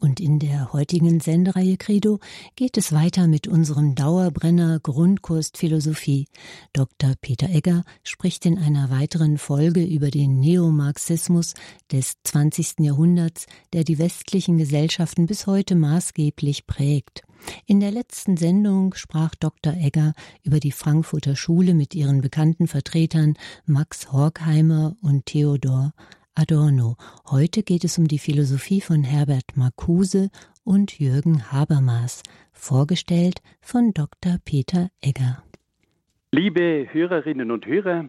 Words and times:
Und 0.00 0.18
in 0.18 0.38
der 0.38 0.72
heutigen 0.72 1.20
Sendereihe 1.20 1.76
Credo 1.76 2.20
geht 2.56 2.78
es 2.78 2.90
weiter 2.90 3.28
mit 3.28 3.46
unserem 3.46 3.94
Dauerbrenner 3.94 4.80
Grundkurs 4.80 5.52
Philosophie. 5.54 6.26
Dr. 6.72 7.12
Peter 7.20 7.50
Egger 7.50 7.84
spricht 8.02 8.46
in 8.46 8.58
einer 8.58 8.88
weiteren 8.88 9.36
Folge 9.36 9.84
über 9.84 10.10
den 10.10 10.40
Neomarxismus 10.40 11.52
des 11.92 12.14
20. 12.24 12.80
Jahrhunderts, 12.80 13.44
der 13.74 13.84
die 13.84 13.98
westlichen 13.98 14.56
Gesellschaften 14.56 15.26
bis 15.26 15.46
heute 15.46 15.74
maßgeblich 15.74 16.66
prägt. 16.66 17.22
In 17.66 17.80
der 17.80 17.90
letzten 17.90 18.38
Sendung 18.38 18.94
sprach 18.94 19.34
Dr. 19.34 19.74
Egger 19.74 20.14
über 20.42 20.60
die 20.60 20.72
Frankfurter 20.72 21.36
Schule 21.36 21.74
mit 21.74 21.94
ihren 21.94 22.22
bekannten 22.22 22.68
Vertretern 22.68 23.34
Max 23.66 24.12
Horkheimer 24.12 24.96
und 25.02 25.26
Theodor 25.26 25.92
Adorno. 26.40 26.96
Heute 27.30 27.62
geht 27.62 27.84
es 27.84 27.98
um 27.98 28.08
die 28.08 28.18
Philosophie 28.18 28.80
von 28.80 29.02
Herbert 29.02 29.56
Marcuse 29.56 30.30
und 30.64 30.98
Jürgen 30.98 31.52
Habermas, 31.52 32.22
vorgestellt 32.54 33.42
von 33.60 33.92
Dr. 33.92 34.38
Peter 34.42 34.88
Egger. 35.02 35.42
Liebe 36.32 36.88
Hörerinnen 36.90 37.50
und 37.50 37.66
Hörer, 37.66 38.08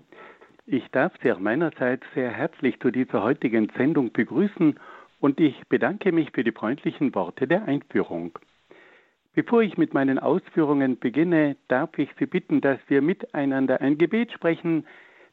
ich 0.66 0.88
darf 0.94 1.12
Sie 1.22 1.30
auch 1.34 1.40
meinerseits 1.40 2.06
sehr 2.16 2.32
herzlich 2.32 2.80
zu 2.80 2.90
dieser 2.90 3.22
heutigen 3.22 3.70
Sendung 3.76 4.14
begrüßen 4.14 4.80
und 5.20 5.40
ich 5.42 5.56
bedanke 5.68 6.14
mich 6.14 6.32
für 6.32 6.46
die 6.46 6.54
freundlichen 6.54 7.14
Worte 7.14 7.48
der 7.48 7.66
Einführung. 7.66 8.40
Bevor 9.34 9.62
ich 9.62 9.78
mit 9.78 9.94
meinen 9.94 10.20
Ausführungen 10.20 11.00
beginne, 11.00 11.58
darf 11.68 11.98
ich 11.98 12.10
Sie 12.18 12.28
bitten, 12.28 12.62
dass 12.62 12.80
wir 12.88 13.02
miteinander 13.02 13.82
ein 13.82 13.98
Gebet 13.98 14.32
sprechen, 14.32 14.86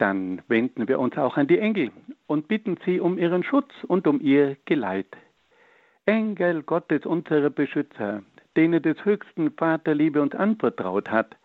Dann 0.00 0.40
wenden 0.48 0.88
wir 0.88 0.98
uns 0.98 1.18
auch 1.18 1.36
an 1.36 1.46
die 1.46 1.58
Engel 1.58 1.90
und 2.26 2.48
bitten 2.48 2.78
sie 2.86 3.00
um 3.00 3.18
ihren 3.18 3.44
Schutz 3.44 3.70
und 3.86 4.06
um 4.06 4.18
ihr 4.18 4.56
Geleit. 4.64 5.14
Engel 6.06 6.62
Gottes, 6.62 7.04
unsere 7.04 7.50
Beschützer, 7.50 8.22
denen 8.56 8.82
des 8.82 9.04
höchsten 9.04 9.50
Vaterliebe 9.50 10.22
uns 10.22 10.34
anvertraut 10.34 11.10
hat, 11.10 11.36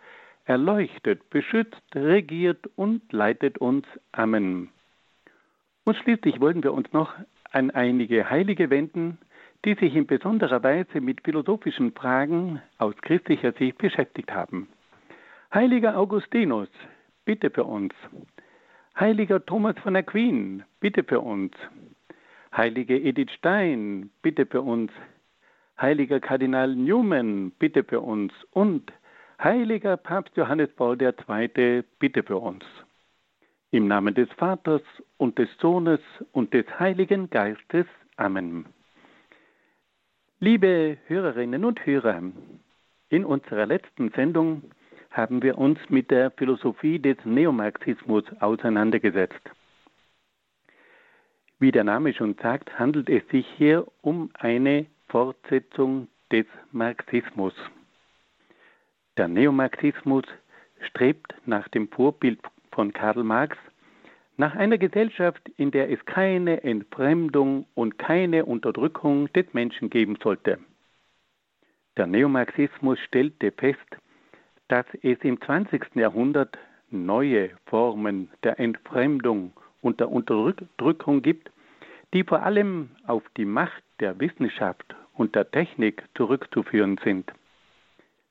erleuchtet, 0.46 1.30
beschützt, 1.30 1.84
regiert 1.94 2.66
und 2.78 3.12
leitet 3.12 3.58
uns. 3.58 3.86
Amen. 4.14 4.70
Und 5.84 5.98
schließlich 5.98 6.40
wollen 6.40 6.64
wir 6.64 6.72
uns 6.72 6.94
noch 6.94 7.14
an 7.52 7.72
einige 7.72 8.30
Heilige 8.30 8.70
wenden, 8.70 9.18
die 9.66 9.74
sich 9.74 9.94
in 9.98 10.08
besonderer 10.08 10.64
Weise 10.64 11.02
mit 11.02 11.20
philosophischen 11.26 11.92
Fragen 11.92 12.62
aus 12.78 12.96
christlicher 13.02 13.52
Sicht 13.52 13.80
beschäftigt 13.80 14.32
haben. 14.32 14.70
Heiliger 15.54 15.98
Augustinus, 15.98 16.70
bitte 17.26 17.50
für 17.50 17.66
uns. 17.66 17.94
Heiliger 18.98 19.46
Thomas 19.46 19.76
von 19.84 19.98
Aquin, 19.98 20.64
bitte 20.80 21.04
für 21.04 21.20
uns. 21.20 21.52
Heilige 22.56 22.98
Edith 22.98 23.32
Stein, 23.38 24.10
bitte 24.22 24.46
für 24.46 24.62
uns. 24.62 24.90
Heiliger 25.78 26.22
Kardinal 26.22 26.74
Newman, 26.74 27.52
bitte 27.60 27.84
für 27.84 28.00
uns. 28.00 28.32
Und 28.52 28.94
Heiliger 29.44 29.98
Papst 29.98 30.38
Johannes 30.38 30.70
Paul 30.78 30.98
II, 31.02 31.84
bitte 32.00 32.24
für 32.24 32.38
uns. 32.38 32.64
Im 33.72 33.90
Namen 33.90 34.14
des 34.14 34.32
Vaters 34.38 34.82
und 35.18 35.38
des 35.38 35.50
Sohnes 35.60 36.00
und 36.32 36.54
des 36.54 36.66
Heiligen 36.80 37.30
Geistes. 37.30 37.88
Amen. 38.16 38.66
Liebe 40.40 40.98
Hörerinnen 41.08 41.66
und 41.66 41.86
Hörer, 41.86 42.22
in 43.10 43.26
unserer 43.26 43.66
letzten 43.66 44.12
Sendung 44.12 44.62
haben 45.16 45.42
wir 45.42 45.58
uns 45.58 45.80
mit 45.90 46.12
der 46.12 46.30
Philosophie 46.32 47.00
des 47.00 47.18
Neomarxismus 47.24 48.24
auseinandergesetzt. 48.42 49.40
Wie 51.58 51.72
der 51.72 51.86
Name 51.86 52.14
schon 52.14 52.36
sagt, 52.36 52.78
handelt 52.78 53.10
es 53.10 53.26
sich 53.30 53.48
hier 53.56 53.88
um 54.02 54.30
eine 54.34 54.88
Fortsetzung 55.08 56.10
des 56.32 56.46
Marxismus. 56.74 57.54
Der 59.16 59.30
Neomarxismus 59.30 60.26
strebt 60.82 61.34
nach 61.46 61.70
dem 61.70 61.88
Vorbild 61.88 62.40
von 62.74 62.92
Karl 62.92 63.24
Marx 63.24 63.58
nach 64.36 64.54
einer 64.54 64.78
Gesellschaft, 64.78 65.42
in 65.56 65.72
der 65.72 65.90
es 65.90 66.06
keine 66.06 66.64
Entfremdung 66.64 67.66
und 67.74 67.98
keine 67.98 68.44
Unterdrückung 68.44 69.32
des 69.32 69.46
Menschen 69.54 69.90
geben 69.90 70.18
sollte. 70.22 70.60
Der 71.96 72.08
Neomarxismus 72.08 73.00
stellte 73.00 73.54
fest, 73.54 73.80
dass 74.68 74.86
es 75.02 75.18
im 75.22 75.40
20. 75.42 75.96
Jahrhundert 75.96 76.58
neue 76.90 77.52
Formen 77.68 78.30
der 78.44 78.60
Entfremdung 78.60 79.54
und 79.82 80.00
der 80.00 80.12
Unterdrückung 80.12 81.22
gibt, 81.22 81.52
die 82.14 82.24
vor 82.24 82.44
allem 82.44 82.90
auf 83.08 83.24
die 83.38 83.46
Macht 83.46 83.84
der 84.00 84.20
Wissenschaft 84.20 84.96
und 85.14 85.36
der 85.36 85.50
Technik 85.52 86.04
zurückzuführen 86.16 87.00
sind. 87.04 87.32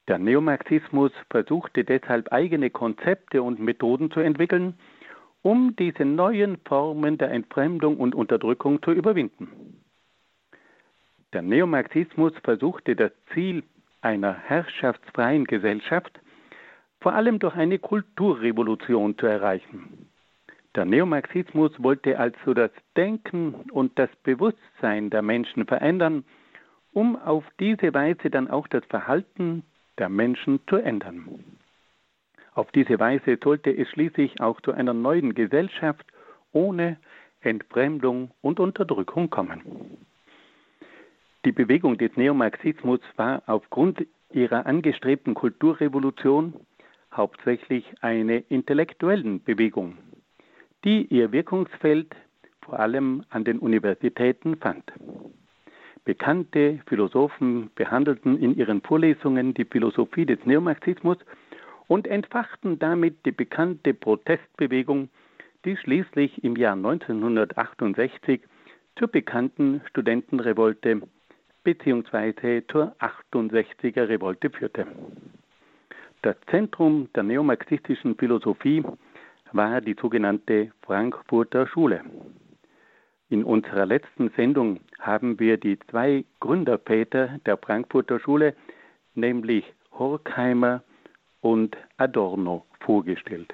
Der 0.08 0.18
Neomarxismus 0.18 1.12
versuchte 1.30 1.84
deshalb 1.84 2.30
eigene 2.32 2.70
Konzepte 2.70 3.42
und 3.42 3.58
Methoden 3.60 4.10
zu 4.10 4.20
entwickeln, 4.20 4.74
um 5.42 5.76
diese 5.76 6.04
neuen 6.04 6.58
Formen 6.66 7.16
der 7.18 7.30
Entfremdung 7.30 7.96
und 7.96 8.14
Unterdrückung 8.14 8.82
zu 8.82 8.92
überwinden. 8.92 9.82
Der 11.32 11.42
Neomarxismus 11.42 12.32
versuchte 12.42 12.96
das 12.96 13.12
Ziel 13.32 13.62
einer 14.02 14.34
herrschaftsfreien 14.34 15.44
Gesellschaft 15.44 16.20
vor 17.04 17.14
allem 17.14 17.38
durch 17.38 17.54
eine 17.54 17.78
Kulturrevolution 17.78 19.18
zu 19.18 19.26
erreichen. 19.26 20.08
Der 20.74 20.86
Neomarxismus 20.86 21.70
wollte 21.76 22.18
also 22.18 22.54
das 22.54 22.70
Denken 22.96 23.52
und 23.72 23.98
das 23.98 24.08
Bewusstsein 24.22 25.10
der 25.10 25.20
Menschen 25.20 25.66
verändern, 25.66 26.24
um 26.94 27.16
auf 27.16 27.44
diese 27.60 27.92
Weise 27.92 28.30
dann 28.30 28.48
auch 28.48 28.66
das 28.68 28.86
Verhalten 28.86 29.64
der 29.98 30.08
Menschen 30.08 30.60
zu 30.66 30.76
ändern. 30.76 31.44
Auf 32.54 32.72
diese 32.72 32.98
Weise 32.98 33.36
sollte 33.44 33.70
es 33.70 33.86
schließlich 33.90 34.40
auch 34.40 34.62
zu 34.62 34.72
einer 34.72 34.94
neuen 34.94 35.34
Gesellschaft 35.34 36.06
ohne 36.52 36.96
Entfremdung 37.42 38.30
und 38.40 38.60
Unterdrückung 38.60 39.28
kommen. 39.28 39.60
Die 41.44 41.52
Bewegung 41.52 41.98
des 41.98 42.16
Neomarxismus 42.16 43.00
war 43.16 43.42
aufgrund 43.44 44.06
ihrer 44.32 44.64
angestrebten 44.64 45.34
Kulturrevolution 45.34 46.54
hauptsächlich 47.16 47.84
eine 48.00 48.38
intellektuellen 48.38 49.42
Bewegung, 49.42 49.98
die 50.84 51.06
ihr 51.06 51.32
Wirkungsfeld 51.32 52.14
vor 52.62 52.78
allem 52.80 53.24
an 53.30 53.44
den 53.44 53.58
Universitäten 53.58 54.56
fand. 54.56 54.84
Bekannte 56.04 56.80
Philosophen 56.86 57.70
behandelten 57.74 58.38
in 58.38 58.56
ihren 58.56 58.82
Vorlesungen 58.82 59.54
die 59.54 59.64
Philosophie 59.64 60.26
des 60.26 60.44
Neomarxismus 60.44 61.16
und 61.86 62.06
entfachten 62.06 62.78
damit 62.78 63.24
die 63.24 63.32
bekannte 63.32 63.94
Protestbewegung, 63.94 65.08
die 65.64 65.76
schließlich 65.76 66.44
im 66.44 66.56
Jahr 66.56 66.74
1968 66.74 68.42
zur 68.96 69.08
bekannten 69.08 69.80
Studentenrevolte 69.88 71.00
bzw. 71.64 72.62
zur 72.70 72.94
68er 73.00 74.08
Revolte 74.08 74.50
führte. 74.50 74.86
Das 76.24 76.36
Zentrum 76.50 77.10
der 77.14 77.22
neomarxistischen 77.22 78.16
Philosophie 78.16 78.82
war 79.52 79.82
die 79.82 79.94
sogenannte 80.00 80.72
Frankfurter 80.80 81.66
Schule. 81.66 82.00
In 83.28 83.44
unserer 83.44 83.84
letzten 83.84 84.30
Sendung 84.30 84.80
haben 85.00 85.38
wir 85.38 85.58
die 85.58 85.78
zwei 85.90 86.24
Gründerväter 86.40 87.38
der 87.44 87.58
Frankfurter 87.58 88.18
Schule, 88.20 88.56
nämlich 89.14 89.66
Horkheimer 89.92 90.82
und 91.42 91.76
Adorno, 91.98 92.64
vorgestellt. 92.80 93.52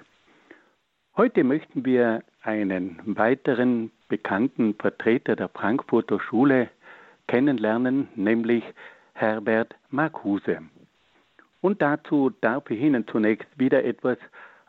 Heute 1.17 1.43
möchten 1.43 1.85
wir 1.85 2.23
einen 2.43 3.01
weiteren 3.05 3.91
bekannten 4.07 4.75
Vertreter 4.75 5.35
der 5.35 5.49
Frankfurter 5.49 6.21
Schule 6.21 6.71
kennenlernen, 7.27 8.07
nämlich 8.15 8.63
Herbert 9.15 9.75
Marcuse. 9.91 10.61
Und 11.61 11.83
dazu 11.83 12.31
darf 12.41 12.71
ich 12.71 12.81
Ihnen 12.81 13.07
zunächst 13.07 13.47
wieder 13.59 13.85
etwas 13.85 14.17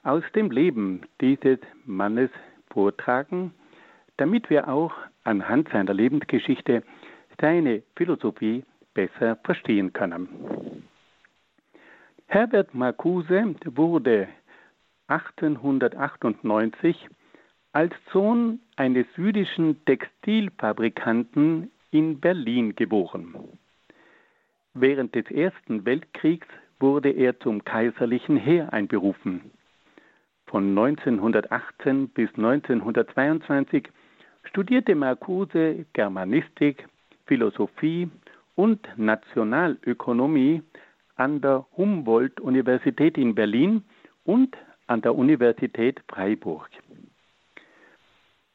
aus 0.03 0.23
dem 0.35 0.51
Leben 0.51 1.03
dieses 1.21 1.59
Mannes 1.85 2.29
vortragen, 2.71 3.53
damit 4.17 4.49
wir 4.49 4.67
auch 4.67 4.91
anhand 5.23 5.69
seiner 5.69 5.93
Lebensgeschichte 5.93 6.83
seine 7.39 7.83
Philosophie 7.95 8.65
besser 8.93 9.37
verstehen 9.43 9.93
können. 9.93 10.83
Herbert 12.27 12.73
Marcuse 12.73 13.55
wurde 13.65 14.27
1898 15.07 17.07
als 17.73 17.93
Sohn 18.11 18.59
eines 18.75 19.05
jüdischen 19.15 19.83
Textilfabrikanten 19.85 21.71
in 21.91 22.19
Berlin 22.19 22.75
geboren. 22.75 23.35
Während 24.73 25.15
des 25.15 25.29
Ersten 25.29 25.85
Weltkriegs 25.85 26.47
wurde 26.81 27.11
er 27.11 27.39
zum 27.39 27.63
kaiserlichen 27.63 28.37
Heer 28.37 28.73
einberufen. 28.73 29.51
Von 30.47 30.69
1918 30.77 32.09
bis 32.09 32.29
1922 32.35 33.87
studierte 34.43 34.95
Marcuse 34.95 35.85
Germanistik, 35.93 36.87
Philosophie 37.25 38.09
und 38.55 38.85
Nationalökonomie 38.97 40.61
an 41.15 41.39
der 41.39 41.65
Humboldt-Universität 41.77 43.17
in 43.17 43.35
Berlin 43.35 43.83
und 44.25 44.57
an 44.87 45.01
der 45.01 45.15
Universität 45.15 46.01
Freiburg. 46.09 46.69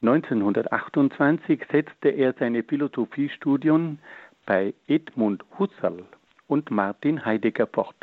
1928 0.02 1.62
setzte 1.72 2.10
er 2.10 2.34
seine 2.38 2.62
Philosophiestudien 2.62 3.98
bei 4.44 4.74
Edmund 4.86 5.42
Husserl 5.58 6.04
und 6.46 6.70
Martin 6.70 7.24
Heidegger 7.24 7.66
fort. 7.66 7.96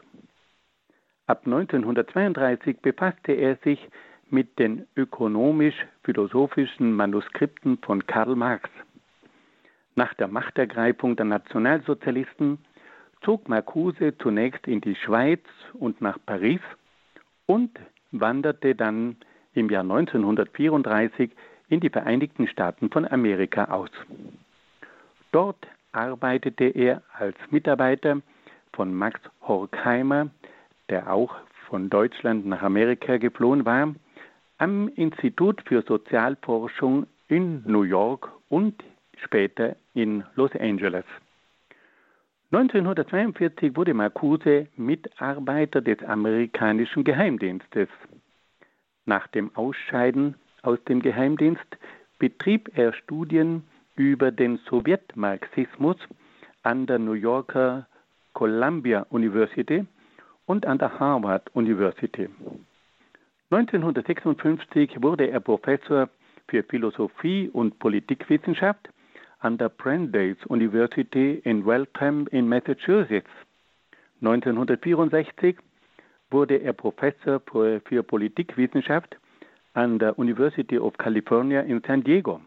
Ab 1.26 1.44
1932 1.46 2.82
befasste 2.82 3.32
er 3.32 3.56
sich 3.64 3.80
mit 4.30 4.60
den 4.60 4.86
ökonomisch-philosophischen 4.98 6.94
Manuskripten 6.94 7.78
von 7.78 8.06
Karl 8.06 8.36
Marx. 8.36 8.70
Nach 9.96 10.14
der 10.16 10.28
Machtergreifung 10.28 11.16
der 11.16 11.26
Nationalsozialisten 11.26 12.58
zog 13.22 13.48
Marcuse 13.48 14.18
zunächst 14.18 14.68
in 14.68 14.82
die 14.82 14.96
Schweiz 14.96 15.42
und 15.74 16.02
nach 16.02 16.18
Paris 16.26 16.60
und 17.46 17.72
wanderte 18.12 18.76
dann 18.76 19.16
im 19.54 19.70
Jahr 19.70 19.84
1934 19.84 21.32
in 21.70 21.80
die 21.80 21.90
Vereinigten 21.90 22.48
Staaten 22.48 22.90
von 22.90 23.08
Amerika 23.08 23.66
aus. 23.66 23.92
Dort 25.32 25.68
arbeitete 25.94 26.66
er 26.66 27.02
als 27.14 27.38
Mitarbeiter 27.50 28.22
von 28.74 28.94
Max 28.94 29.22
Horkheimer, 29.48 30.30
der 30.90 31.12
auch 31.12 31.36
von 31.68 31.90
Deutschland 31.90 32.46
nach 32.46 32.62
Amerika 32.62 33.18
geflohen 33.18 33.66
war, 33.66 33.94
am 34.58 34.88
Institut 34.90 35.62
für 35.66 35.82
Sozialforschung 35.82 37.08
in 37.28 37.64
New 37.66 37.84
York 37.84 38.30
und 38.50 38.84
später 39.18 39.76
in 39.94 40.24
Los 40.36 40.52
Angeles. 40.60 41.06
1942 42.52 43.76
wurde 43.76 43.94
Marcuse 43.96 44.68
Mitarbeiter 44.78 45.82
des 45.82 46.04
amerikanischen 46.04 47.04
Geheimdienstes. 47.04 47.90
Nach 49.06 49.26
dem 49.28 49.56
Ausscheiden 49.56 50.36
aus 50.62 50.78
dem 50.84 51.02
Geheimdienst 51.02 51.66
betrieb 52.20 52.70
er 52.78 52.94
Studien 52.94 53.64
über 53.96 54.32
den 54.32 54.60
Sowjetmarxismus 54.70 55.98
an 56.62 56.86
der 56.86 57.00
New 57.00 57.14
Yorker 57.14 57.88
Columbia 58.34 59.06
University 59.10 59.86
und 60.46 60.66
an 60.66 60.78
der 60.78 61.00
Harvard 61.00 61.50
University. 61.56 62.30
1956 63.50 65.02
wurde 65.02 65.28
er 65.28 65.40
Professor 65.40 66.10
für 66.48 66.64
Philosophie 66.64 67.50
und 67.50 67.80
Politikwissenschaft 67.80 68.90
an 69.40 69.58
der 69.58 69.70
Brandeis 69.70 70.38
University 70.48 71.42
in 71.44 71.66
Waltham 71.66 72.28
in 72.32 72.48
Massachusetts. 72.48 73.30
1964 74.22 75.58
wurde 76.32 76.58
er 76.58 76.74
Professor 76.74 77.42
für 77.86 78.04
Politikwissenschaft 78.04 79.18
an 79.74 80.00
der 80.00 80.18
University 80.18 80.78
of 80.78 80.98
California 80.98 81.62
in 81.62 81.82
San 81.86 82.04
Diego. 82.04 82.40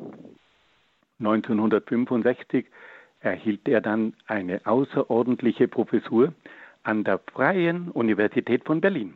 1965 1.19 2.66
erhielt 3.20 3.69
er 3.69 3.81
dann 3.81 4.14
eine 4.26 4.60
außerordentliche 4.64 5.69
Professur 5.69 6.32
an 6.86 7.02
der 7.02 7.18
Freien 7.18 7.90
Universität 7.90 8.64
von 8.64 8.80
Berlin. 8.80 9.14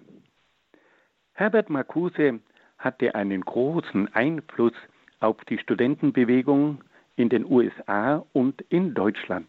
Herbert 1.35 1.71
Marcuse 1.71 2.41
hatte 2.79 3.15
einen 3.15 3.43
großen 3.43 4.13
Einfluss 4.13 4.73
auf 5.21 5.37
die 5.45 5.59
Studentenbewegung 5.59 6.83
in 7.15 7.29
den 7.29 7.45
USA 7.45 8.25
und 8.33 8.61
in 8.71 8.95
Deutschland. 8.95 9.47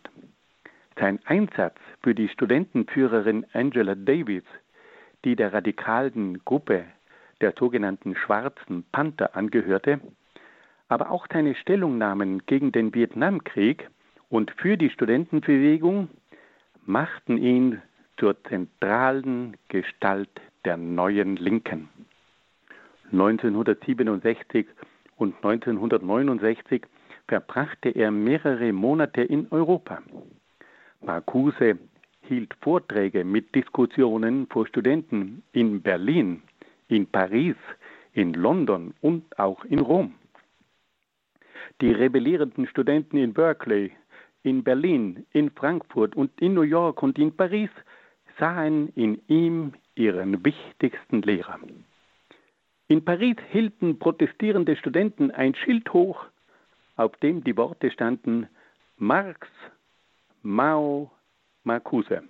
Sein 1.00 1.19
Einsatz 1.25 1.77
für 2.03 2.13
die 2.13 2.27
Studentenführerin 2.27 3.45
Angela 3.53 3.95
Davis, 3.95 4.44
die 5.25 5.35
der 5.35 5.51
radikalen 5.51 6.45
Gruppe 6.45 6.85
der 7.39 7.53
sogenannten 7.57 8.15
Schwarzen 8.15 8.83
Panther 8.91 9.35
angehörte, 9.35 10.00
aber 10.89 11.09
auch 11.09 11.25
seine 11.33 11.56
Stellungnahmen 11.56 12.45
gegen 12.45 12.71
den 12.71 12.94
Vietnamkrieg 12.94 13.89
und 14.29 14.51
für 14.51 14.77
die 14.77 14.91
Studentenbewegung 14.91 16.09
machten 16.85 17.38
ihn 17.38 17.81
zur 18.21 18.35
zentralen 18.44 19.57
Gestalt 19.68 20.29
der 20.63 20.77
neuen 20.77 21.38
Linken. 21.38 21.89
1967 23.12 24.68
und 25.18 25.33
1969 25.38 26.83
verbrachte 27.27 27.89
er 27.89 28.12
mehrere 28.12 28.71
Monate 28.73 29.23
in 29.23 29.47
Europa. 29.50 30.03
Marcuse 31.01 31.79
hielt 32.21 32.53
Vorträge 32.62 33.23
mit 33.23 33.56
Diskussionen 33.56 34.45
vor 34.51 34.67
Studenten 34.67 35.41
in 35.51 35.81
Berlin, 35.81 36.44
in 36.89 37.07
Paris, 37.07 37.56
in 38.13 38.35
London 38.35 38.94
und 39.01 39.24
auch 39.39 39.65
in 39.65 39.79
Rom. 39.79 40.13
Die 41.81 41.91
rebellierenden 41.91 42.67
Studenten 42.67 43.17
in 43.17 43.34
Berkeley, 43.34 43.91
in 44.43 44.63
Berlin, 44.63 45.25
in 45.34 45.50
Frankfurt 45.50 46.15
und 46.15 46.39
in 46.39 46.53
New 46.53 46.62
York 46.62 47.01
und 47.01 47.17
in 47.17 47.36
Paris 47.36 47.72
sahen 48.41 48.89
in 48.95 49.21
ihm 49.27 49.74
ihren 49.93 50.43
wichtigsten 50.43 51.21
Lehrer. 51.21 51.60
In 52.88 53.05
Paris 53.05 53.38
hielten 53.51 54.00
protestierende 54.00 54.75
Studenten 54.75 55.29
ein 55.29 55.53
Schild 55.53 55.93
hoch, 55.93 56.25
auf 56.95 57.15
dem 57.17 57.43
die 57.43 57.55
Worte 57.55 57.91
standen 57.91 58.48
Marx, 58.98 59.48
Mao, 60.41 61.12
Marcuse. 61.63 62.24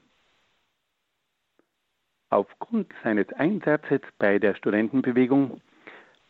Aufgrund 2.30 2.91
seines 3.03 3.32
Einsatzes 3.34 4.01
bei 4.20 4.38
der 4.38 4.56
Studentenbewegung 4.56 5.62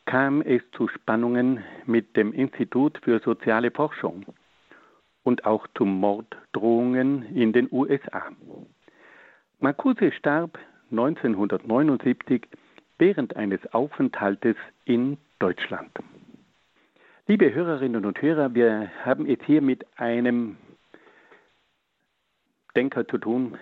kam 0.05 0.41
es 0.43 0.61
zu 0.73 0.87
Spannungen 0.89 1.63
mit 1.87 2.15
dem 2.15 2.33
Institut 2.33 2.99
für 3.03 3.19
soziale 3.19 3.71
Forschung 3.71 4.25
und 5.23 5.45
auch 5.45 5.67
zu 5.75 5.85
Morddrohungen 5.85 7.23
in 7.35 7.51
den 7.51 7.67
USA. 7.71 8.29
Marcuse 9.63 10.11
starb 10.13 10.57
1979 10.89 12.47
während 12.97 13.35
eines 13.35 13.59
Aufenthaltes 13.75 14.55
in 14.85 15.19
Deutschland. 15.37 15.91
Liebe 17.27 17.53
Hörerinnen 17.53 18.03
und 18.07 18.19
Hörer, 18.19 18.55
wir 18.55 18.91
haben 19.05 19.27
es 19.27 19.37
hier 19.45 19.61
mit 19.61 19.85
einem 19.99 20.57
Denker 22.75 23.07
zu 23.07 23.19
tun, 23.19 23.55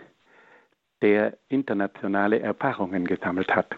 der 1.01 1.37
internationale 1.49 2.39
Erfahrungen 2.39 3.03
gesammelt 3.03 3.53
hat. 3.53 3.75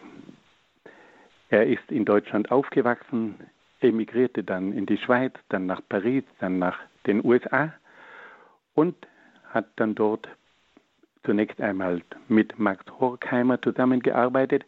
Er 1.49 1.65
ist 1.65 1.89
in 1.89 2.05
Deutschland 2.05 2.51
aufgewachsen, 2.51 3.33
emigrierte 3.79 4.43
dann 4.43 4.73
in 4.73 4.85
die 4.85 4.99
Schweiz, 4.99 5.33
dann 5.49 5.65
nach 5.65 5.81
Paris, 5.89 6.23
dann 6.39 6.59
nach 6.59 6.77
den 7.07 7.25
USA 7.25 7.73
und 8.75 8.95
hat 9.49 9.65
dann 9.77 9.95
dort 9.95 10.29
zunächst 11.23 11.61
einmal 11.61 12.01
mit 12.27 12.57
Max 12.59 12.83
Horkheimer 12.99 13.61
zusammengearbeitet. 13.61 14.65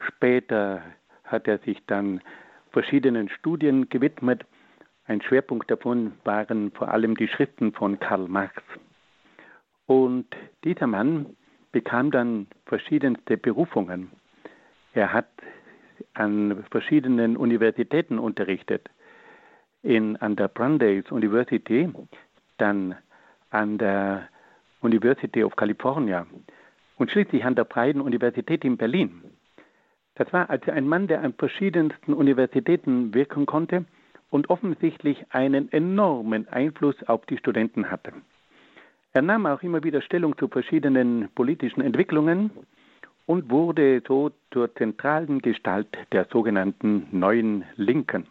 Später 0.00 0.82
hat 1.24 1.48
er 1.48 1.58
sich 1.58 1.84
dann 1.86 2.20
verschiedenen 2.70 3.28
Studien 3.28 3.88
gewidmet. 3.88 4.44
Ein 5.06 5.22
Schwerpunkt 5.22 5.70
davon 5.70 6.12
waren 6.24 6.70
vor 6.72 6.88
allem 6.88 7.16
die 7.16 7.28
Schriften 7.28 7.72
von 7.72 7.98
Karl 7.98 8.28
Marx. 8.28 8.62
Und 9.86 10.26
dieser 10.64 10.86
Mann 10.86 11.36
bekam 11.72 12.10
dann 12.10 12.46
verschiedenste 12.66 13.36
Berufungen. 13.36 14.10
Er 14.92 15.12
hat 15.12 15.28
an 16.14 16.64
verschiedenen 16.70 17.36
Universitäten 17.36 18.18
unterrichtet. 18.18 18.88
In, 19.82 20.16
an 20.16 20.36
der 20.36 20.48
Brandeis 20.48 21.10
University, 21.10 21.88
dann 22.58 22.96
an 23.50 23.78
der 23.78 24.28
University 24.80 25.42
of 25.44 25.56
California 25.56 26.26
und 26.96 27.10
schließlich 27.10 27.44
an 27.44 27.54
der 27.54 27.66
Freien 27.66 28.00
Universität 28.00 28.64
in 28.64 28.76
Berlin. 28.76 29.22
Das 30.14 30.32
war 30.32 30.50
also 30.50 30.70
ein 30.72 30.88
Mann, 30.88 31.06
der 31.06 31.22
an 31.22 31.32
verschiedensten 31.34 32.12
Universitäten 32.12 33.14
wirken 33.14 33.46
konnte 33.46 33.84
und 34.30 34.50
offensichtlich 34.50 35.24
einen 35.30 35.72
enormen 35.72 36.48
Einfluss 36.48 36.96
auf 37.04 37.24
die 37.26 37.38
Studenten 37.38 37.90
hatte. 37.90 38.12
Er 39.12 39.22
nahm 39.22 39.46
auch 39.46 39.62
immer 39.62 39.82
wieder 39.84 40.02
Stellung 40.02 40.36
zu 40.36 40.48
verschiedenen 40.48 41.28
politischen 41.34 41.80
Entwicklungen 41.80 42.50
und 43.26 43.50
wurde 43.50 44.02
so 44.06 44.32
zur 44.52 44.74
zentralen 44.74 45.40
Gestalt 45.40 45.88
der 46.12 46.26
sogenannten 46.30 47.06
neuen 47.12 47.64
Linken. 47.76 48.26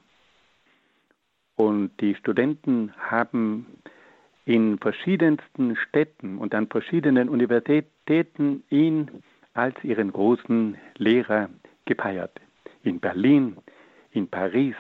Und 1.56 1.92
die 2.02 2.16
Studenten 2.16 2.94
haben 2.98 3.66
in 4.48 4.78
verschiedensten 4.80 5.76
Städten 5.76 6.38
und 6.38 6.56
an 6.56 6.68
verschiedenen 6.68 7.28
Universitäten 7.28 8.64
ihn 8.70 9.22
als 9.54 9.76
ihren 9.84 10.14
großen 10.14 10.78
Lehrer 10.96 11.50
gefeiert. 11.84 12.40
In 12.82 13.02
Berlin, 13.02 13.58
in 14.12 14.30
Paris, 14.30 14.76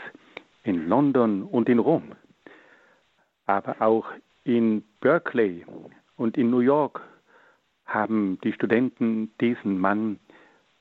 in 0.63 0.87
London 0.87 1.43
und 1.43 1.67
in 1.67 1.79
Rom. 1.79 2.13
Aber 3.45 3.81
auch 3.81 4.05
in 4.45 4.85
Berkeley 5.01 5.65
und 6.15 6.37
in 6.37 6.49
New 6.49 6.61
York 6.61 7.01
haben 7.85 8.39
die 8.45 8.53
Studenten 8.53 9.33
diesen 9.41 9.79
Mann 9.79 10.17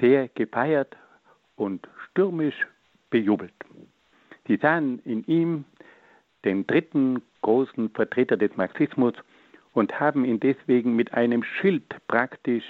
sehr 0.00 0.28
gefeiert 0.28 0.96
und 1.56 1.88
stürmisch 2.10 2.68
bejubelt. 3.10 3.52
Sie 4.46 4.58
sahen 4.58 5.00
in 5.04 5.24
ihm 5.24 5.64
den 6.44 6.68
dritten 6.68 7.22
großen 7.46 7.90
Vertreter 7.90 8.36
des 8.36 8.56
Marxismus 8.56 9.14
und 9.72 10.00
haben 10.00 10.24
ihn 10.24 10.40
deswegen 10.40 10.96
mit 10.96 11.14
einem 11.14 11.44
Schild 11.44 11.84
praktisch 12.08 12.64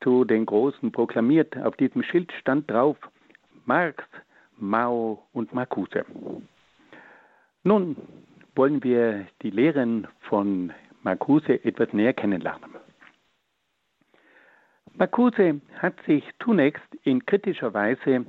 zu 0.00 0.24
den 0.24 0.46
Großen 0.46 0.92
proklamiert. 0.92 1.56
Auf 1.56 1.76
diesem 1.76 2.04
Schild 2.04 2.32
stand 2.40 2.70
drauf 2.70 2.96
Marx, 3.64 4.04
Mao 4.56 5.26
und 5.32 5.52
Marcuse. 5.52 6.04
Nun 7.64 7.96
wollen 8.54 8.84
wir 8.84 9.26
die 9.42 9.50
Lehren 9.50 10.06
von 10.20 10.72
Marcuse 11.02 11.64
etwas 11.64 11.92
näher 11.92 12.12
kennenlernen. 12.12 12.70
Marcuse 14.94 15.60
hat 15.78 15.94
sich 16.06 16.22
zunächst 16.44 16.94
in 17.02 17.26
kritischer 17.26 17.74
Weise 17.74 18.24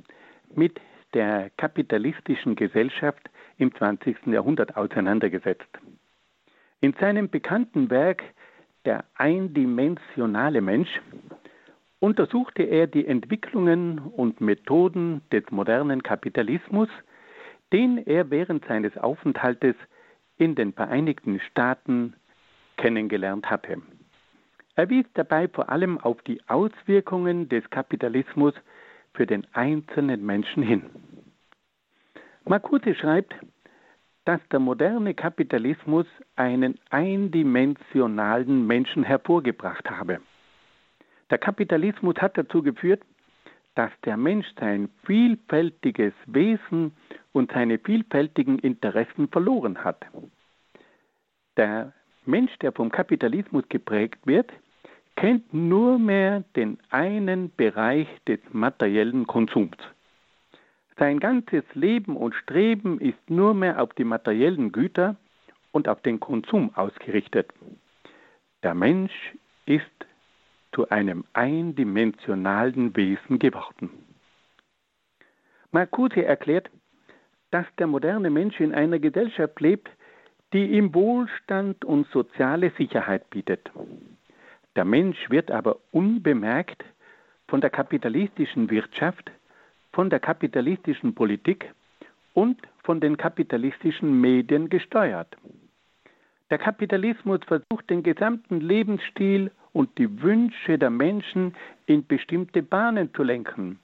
mit 0.56 0.80
der 1.14 1.50
kapitalistischen 1.56 2.56
Gesellschaft 2.56 3.30
im 3.62 3.74
20. 3.74 4.26
Jahrhundert 4.26 4.76
auseinandergesetzt. 4.76 5.68
In 6.80 6.92
seinem 6.94 7.30
bekannten 7.30 7.90
Werk 7.90 8.22
Der 8.84 9.04
eindimensionale 9.14 10.60
Mensch 10.60 11.00
untersuchte 12.00 12.64
er 12.64 12.88
die 12.88 13.06
Entwicklungen 13.06 14.00
und 14.00 14.40
Methoden 14.40 15.22
des 15.30 15.44
modernen 15.52 16.02
Kapitalismus, 16.02 16.88
den 17.72 17.98
er 17.98 18.30
während 18.30 18.64
seines 18.64 18.98
Aufenthaltes 18.98 19.76
in 20.36 20.56
den 20.56 20.72
Vereinigten 20.72 21.38
Staaten 21.38 22.14
kennengelernt 22.76 23.48
hatte. 23.48 23.80
Er 24.74 24.90
wies 24.90 25.06
dabei 25.14 25.46
vor 25.46 25.68
allem 25.68 25.98
auf 25.98 26.20
die 26.22 26.40
Auswirkungen 26.48 27.48
des 27.48 27.70
Kapitalismus 27.70 28.54
für 29.14 29.26
den 29.26 29.46
einzelnen 29.52 30.26
Menschen 30.26 30.64
hin. 30.64 30.90
Marcuse 32.44 32.96
schreibt, 32.96 33.34
dass 34.24 34.40
der 34.50 34.60
moderne 34.60 35.14
Kapitalismus 35.14 36.06
einen 36.36 36.78
eindimensionalen 36.90 38.66
Menschen 38.66 39.02
hervorgebracht 39.02 39.90
habe. 39.90 40.20
Der 41.30 41.38
Kapitalismus 41.38 42.16
hat 42.18 42.38
dazu 42.38 42.62
geführt, 42.62 43.02
dass 43.74 43.90
der 44.04 44.16
Mensch 44.16 44.46
sein 44.60 44.90
vielfältiges 45.04 46.12
Wesen 46.26 46.92
und 47.32 47.52
seine 47.52 47.78
vielfältigen 47.78 48.58
Interessen 48.58 49.28
verloren 49.28 49.82
hat. 49.82 50.04
Der 51.56 51.92
Mensch, 52.26 52.56
der 52.58 52.72
vom 52.72 52.90
Kapitalismus 52.90 53.64
geprägt 53.68 54.26
wird, 54.26 54.52
kennt 55.16 55.52
nur 55.52 55.98
mehr 55.98 56.44
den 56.56 56.78
einen 56.90 57.50
Bereich 57.56 58.08
des 58.26 58.40
materiellen 58.52 59.26
Konsums. 59.26 59.76
Sein 60.98 61.20
ganzes 61.20 61.64
Leben 61.74 62.16
und 62.16 62.34
Streben 62.34 63.00
ist 63.00 63.30
nur 63.30 63.54
mehr 63.54 63.80
auf 63.82 63.92
die 63.94 64.04
materiellen 64.04 64.72
Güter 64.72 65.16
und 65.70 65.88
auf 65.88 66.02
den 66.02 66.20
Konsum 66.20 66.74
ausgerichtet. 66.74 67.50
Der 68.62 68.74
Mensch 68.74 69.12
ist 69.66 69.86
zu 70.72 70.88
einem 70.88 71.24
eindimensionalen 71.32 72.94
Wesen 72.96 73.38
geworden. 73.38 73.90
Marcuse 75.70 76.24
erklärt, 76.24 76.70
dass 77.50 77.66
der 77.78 77.86
moderne 77.86 78.30
Mensch 78.30 78.60
in 78.60 78.74
einer 78.74 78.98
Gesellschaft 78.98 79.60
lebt, 79.60 79.90
die 80.52 80.72
ihm 80.72 80.94
Wohlstand 80.94 81.84
und 81.84 82.06
soziale 82.08 82.70
Sicherheit 82.76 83.28
bietet. 83.30 83.70
Der 84.76 84.84
Mensch 84.84 85.30
wird 85.30 85.50
aber 85.50 85.78
unbemerkt 85.90 86.84
von 87.48 87.60
der 87.60 87.70
kapitalistischen 87.70 88.70
Wirtschaft, 88.70 89.30
von 89.92 90.10
der 90.10 90.20
kapitalistischen 90.20 91.14
Politik 91.14 91.72
und 92.34 92.60
von 92.82 93.00
den 93.00 93.16
kapitalistischen 93.16 94.20
Medien 94.20 94.68
gesteuert. 94.68 95.36
Der 96.50 96.58
Kapitalismus 96.58 97.40
versucht 97.46 97.88
den 97.88 98.02
gesamten 98.02 98.60
Lebensstil 98.60 99.50
und 99.72 99.96
die 99.98 100.22
Wünsche 100.22 100.78
der 100.78 100.90
Menschen 100.90 101.54
in 101.86 102.06
bestimmte 102.06 102.62
Bahnen 102.62 103.12
zu 103.14 103.22
lenken 103.22 103.78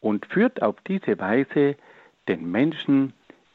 und 0.00 0.26
führt 0.26 0.62
auf 0.62 0.76
diese 0.86 1.18
Weise 1.18 1.76
den 2.28 2.50
Menschen 2.50 3.12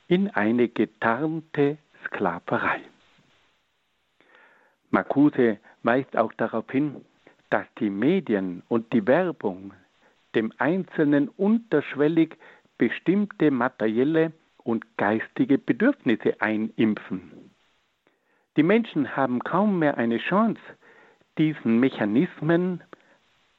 in 0.08 0.30
eine 0.30 0.70
getarnte 0.70 1.78
Sklaverei. 2.06 2.82
Marcuse 4.92 5.58
weist 5.84 6.16
auch 6.16 6.32
darauf 6.34 6.70
hin, 6.72 7.04
dass 7.50 7.66
die 7.80 7.90
Medien 7.90 8.64
und 8.70 8.94
die 8.94 9.06
Werbung 9.06 9.74
dem 10.36 10.52
Einzelnen 10.58 11.30
unterschwellig 11.30 12.38
bestimmte 12.78 13.52
materielle 13.52 14.34
und 14.58 14.98
geistige 14.98 15.58
Bedürfnisse 15.58 16.42
einimpfen. 16.42 17.32
Die 18.58 18.64
Menschen 18.64 19.16
haben 19.16 19.40
kaum 19.40 19.80
mehr 19.80 19.98
eine 19.98 20.18
Chance, 20.18 20.62
diesen 21.38 21.80
Mechanismen 21.80 22.82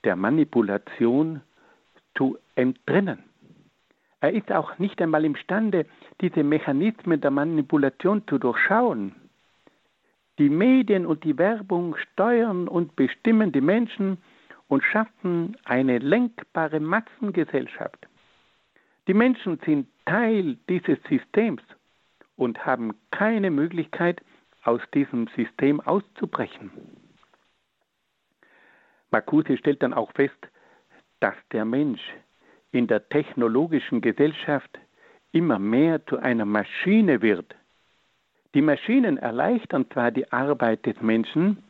der 0.05 0.17
Manipulation 0.17 1.43
zu 2.17 2.39
entrinnen. 2.55 3.23
Er 4.21 4.33
ist 4.33 4.51
auch 4.51 4.79
nicht 4.79 5.01
einmal 5.03 5.25
imstande, 5.25 5.87
diese 6.21 6.43
Mechanismen 6.43 7.21
der 7.21 7.31
Manipulation 7.31 8.23
zu 8.27 8.39
durchschauen. 8.39 9.15
Die 10.39 10.49
Medien 10.49 11.07
und 11.07 11.25
die 11.25 11.39
Werbung 11.39 11.97
steuern 11.97 12.69
und 12.69 12.97
bestimmen 12.97 13.53
die 13.53 13.61
Menschen 13.61 14.19
und 14.69 14.83
schaffen 14.83 15.57
eine 15.65 15.99
lenkbare 15.99 16.81
Massengesellschaft. 16.81 18.07
Die 19.07 19.15
Menschen 19.15 19.61
sind 19.65 19.89
Teil 20.05 20.57
dieses 20.69 20.99
Systems 21.09 21.63
und 22.37 22.65
haben 22.67 22.95
keine 23.11 23.51
Möglichkeit, 23.51 24.21
aus 24.65 24.81
diesem 24.93 25.29
System 25.37 25.81
auszubrechen. 25.81 26.71
Marcuse 29.13 29.57
stellt 29.57 29.83
dann 29.83 29.95
auch 29.95 30.11
fest, 30.13 30.37
dass 31.21 31.35
der 31.53 31.65
Mensch 31.65 32.01
in 32.73 32.89
der 32.89 33.09
technologischen 33.09 34.01
Gesellschaft 34.01 34.79
immer 35.33 35.59
mehr 35.59 36.05
zu 36.07 36.19
einer 36.19 36.45
Maschine 36.45 37.23
wird. 37.23 37.55
Die 38.55 38.63
Maschinen 38.63 39.19
erleichtern 39.19 39.89
zwar 39.91 40.11
die 40.11 40.31
Arbeit 40.33 40.85
des 40.87 41.01
Menschen, 41.01 41.63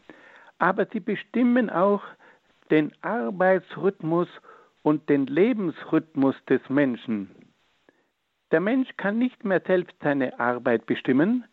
aber 0.58 0.86
sie 0.86 1.00
bestimmen 1.00 1.68
auch 1.68 2.02
den 2.70 2.92
Arbeitsrhythmus 3.02 4.28
und 4.82 5.08
den 5.08 5.26
Lebensrhythmus 5.26 6.36
des 6.48 6.60
Menschen. 6.68 7.30
Der 8.52 8.60
Mensch 8.60 8.88
kann 8.96 9.18
nicht 9.18 9.44
mehr 9.44 9.60
selbst 9.66 9.96
seine 10.00 10.38
Arbeit 10.38 10.86
bestimmen, 10.86 11.44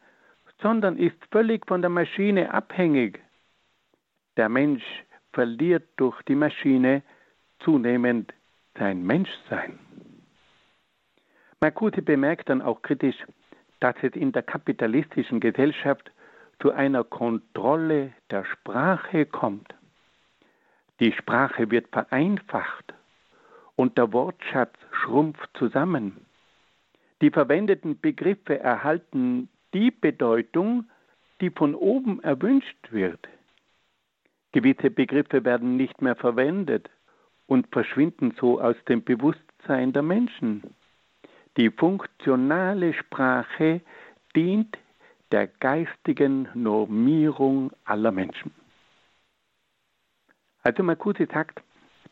sondern 0.62 0.98
ist 0.98 1.18
völlig 1.32 1.66
von 1.66 1.82
der 1.82 1.90
Maschine 1.90 2.54
abhängig. 2.54 3.20
Der 4.38 4.50
Mensch 4.50 4.84
verliert 5.32 5.88
durch 5.98 6.22
die 6.24 6.36
Maschine 6.36 7.02
zunehmend 7.60 8.34
sein 8.78 9.04
Menschsein. 9.04 9.80
Marcuse 11.60 12.02
bemerkt 12.02 12.50
dann 12.50 12.62
auch 12.62 12.82
kritisch, 12.82 13.16
dass 13.80 13.96
es 14.02 14.14
in 14.14 14.32
der 14.32 14.44
kapitalistischen 14.44 15.40
Gesellschaft 15.40 16.12
zu 16.62 16.72
einer 16.72 17.04
Kontrolle 17.04 18.14
der 18.30 18.46
Sprache 18.46 19.26
kommt. 19.26 19.74
Die 21.00 21.12
Sprache 21.12 21.72
wird 21.72 21.88
vereinfacht 21.90 22.94
und 23.76 23.98
der 23.98 24.14
Wortschatz 24.14 24.76
schrumpft 24.92 25.50
zusammen. 25.58 26.26
Die 27.22 27.32
verwendeten 27.32 28.00
Begriffe 28.00 28.60
erhalten 28.60 29.50
die 29.74 29.92
Bedeutung, 29.92 30.90
die 31.42 31.50
von 31.50 31.74
oben 31.74 32.22
erwünscht 32.22 32.92
wird. 32.92 33.28
Gewisse 34.52 34.92
Begriffe 34.92 35.44
werden 35.44 35.78
nicht 35.78 36.02
mehr 36.02 36.16
verwendet 36.16 36.90
und 37.48 37.68
verschwinden 37.72 38.36
so 38.40 38.62
aus 38.62 38.76
dem 38.88 39.04
Bewusstsein 39.04 39.94
der 39.94 40.04
Menschen. 40.04 40.76
Die 41.58 41.70
funktionale 41.72 42.94
Sprache 42.94 43.82
dient 44.36 44.78
der 45.32 45.48
geistigen 45.48 46.48
Normierung 46.54 47.72
aller 47.86 48.12
Menschen. 48.12 48.52
Also 50.64 50.82
Marcuse 50.82 51.28
sagt, 51.32 51.62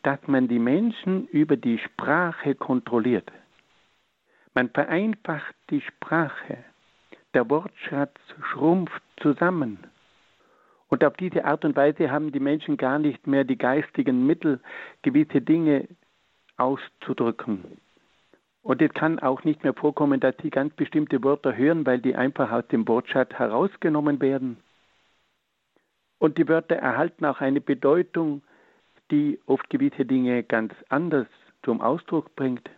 dass 0.03 0.19
man 0.27 0.47
die 0.47 0.59
Menschen 0.59 1.27
über 1.27 1.55
die 1.55 1.77
Sprache 1.77 2.55
kontrolliert. 2.55 3.31
Man 4.53 4.69
vereinfacht 4.69 5.55
die 5.69 5.81
Sprache. 5.81 6.57
Der 7.33 7.49
Wortschatz 7.49 8.17
schrumpft 8.51 9.01
zusammen. 9.21 9.79
Und 10.89 11.05
auf 11.05 11.15
diese 11.15 11.45
Art 11.45 11.63
und 11.63 11.77
Weise 11.77 12.11
haben 12.11 12.33
die 12.33 12.41
Menschen 12.41 12.75
gar 12.75 12.99
nicht 12.99 13.25
mehr 13.25 13.45
die 13.45 13.57
geistigen 13.57 14.27
Mittel, 14.27 14.59
gewisse 15.03 15.39
Dinge 15.39 15.87
auszudrücken. 16.57 17.77
Und 18.63 18.81
es 18.81 18.93
kann 18.93 19.19
auch 19.19 19.45
nicht 19.45 19.63
mehr 19.63 19.73
vorkommen, 19.73 20.19
dass 20.19 20.35
sie 20.41 20.49
ganz 20.49 20.73
bestimmte 20.73 21.23
Wörter 21.23 21.55
hören, 21.55 21.85
weil 21.85 21.99
die 21.99 22.15
einfach 22.15 22.51
aus 22.51 22.67
dem 22.67 22.85
Wortschatz 22.87 23.31
herausgenommen 23.33 24.19
werden. 24.19 24.57
Und 26.21 26.37
die 26.37 26.47
Wörter 26.47 26.75
erhalten 26.75 27.25
auch 27.25 27.41
eine 27.41 27.61
Bedeutung, 27.61 28.43
die 29.09 29.39
oft 29.47 29.67
gewisse 29.71 30.05
Dinge 30.05 30.43
ganz 30.43 30.71
anders 30.89 31.25
zum 31.63 31.81
Ausdruck 31.81 32.35
bringt. 32.35 32.69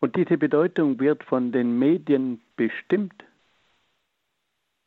Und 0.00 0.16
diese 0.16 0.36
Bedeutung 0.36 0.98
wird 0.98 1.22
von 1.22 1.52
den 1.52 1.78
Medien 1.78 2.40
bestimmt. 2.56 3.14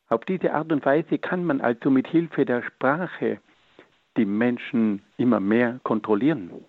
Auf 0.10 0.26
diese 0.26 0.54
Art 0.54 0.70
und 0.74 0.86
Weise 0.86 1.18
kann 1.18 1.46
man 1.46 1.62
also 1.62 1.90
mit 1.90 2.10
Hilfe 2.10 2.44
der 2.44 2.62
Sprache 2.64 3.40
die 4.18 4.26
Menschen 4.26 5.02
immer 5.16 5.40
mehr 5.40 5.80
kontrollieren. 5.84 6.66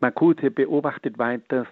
Marcuse 0.00 0.50
beobachtet 0.50 1.18
weiter, 1.18 1.66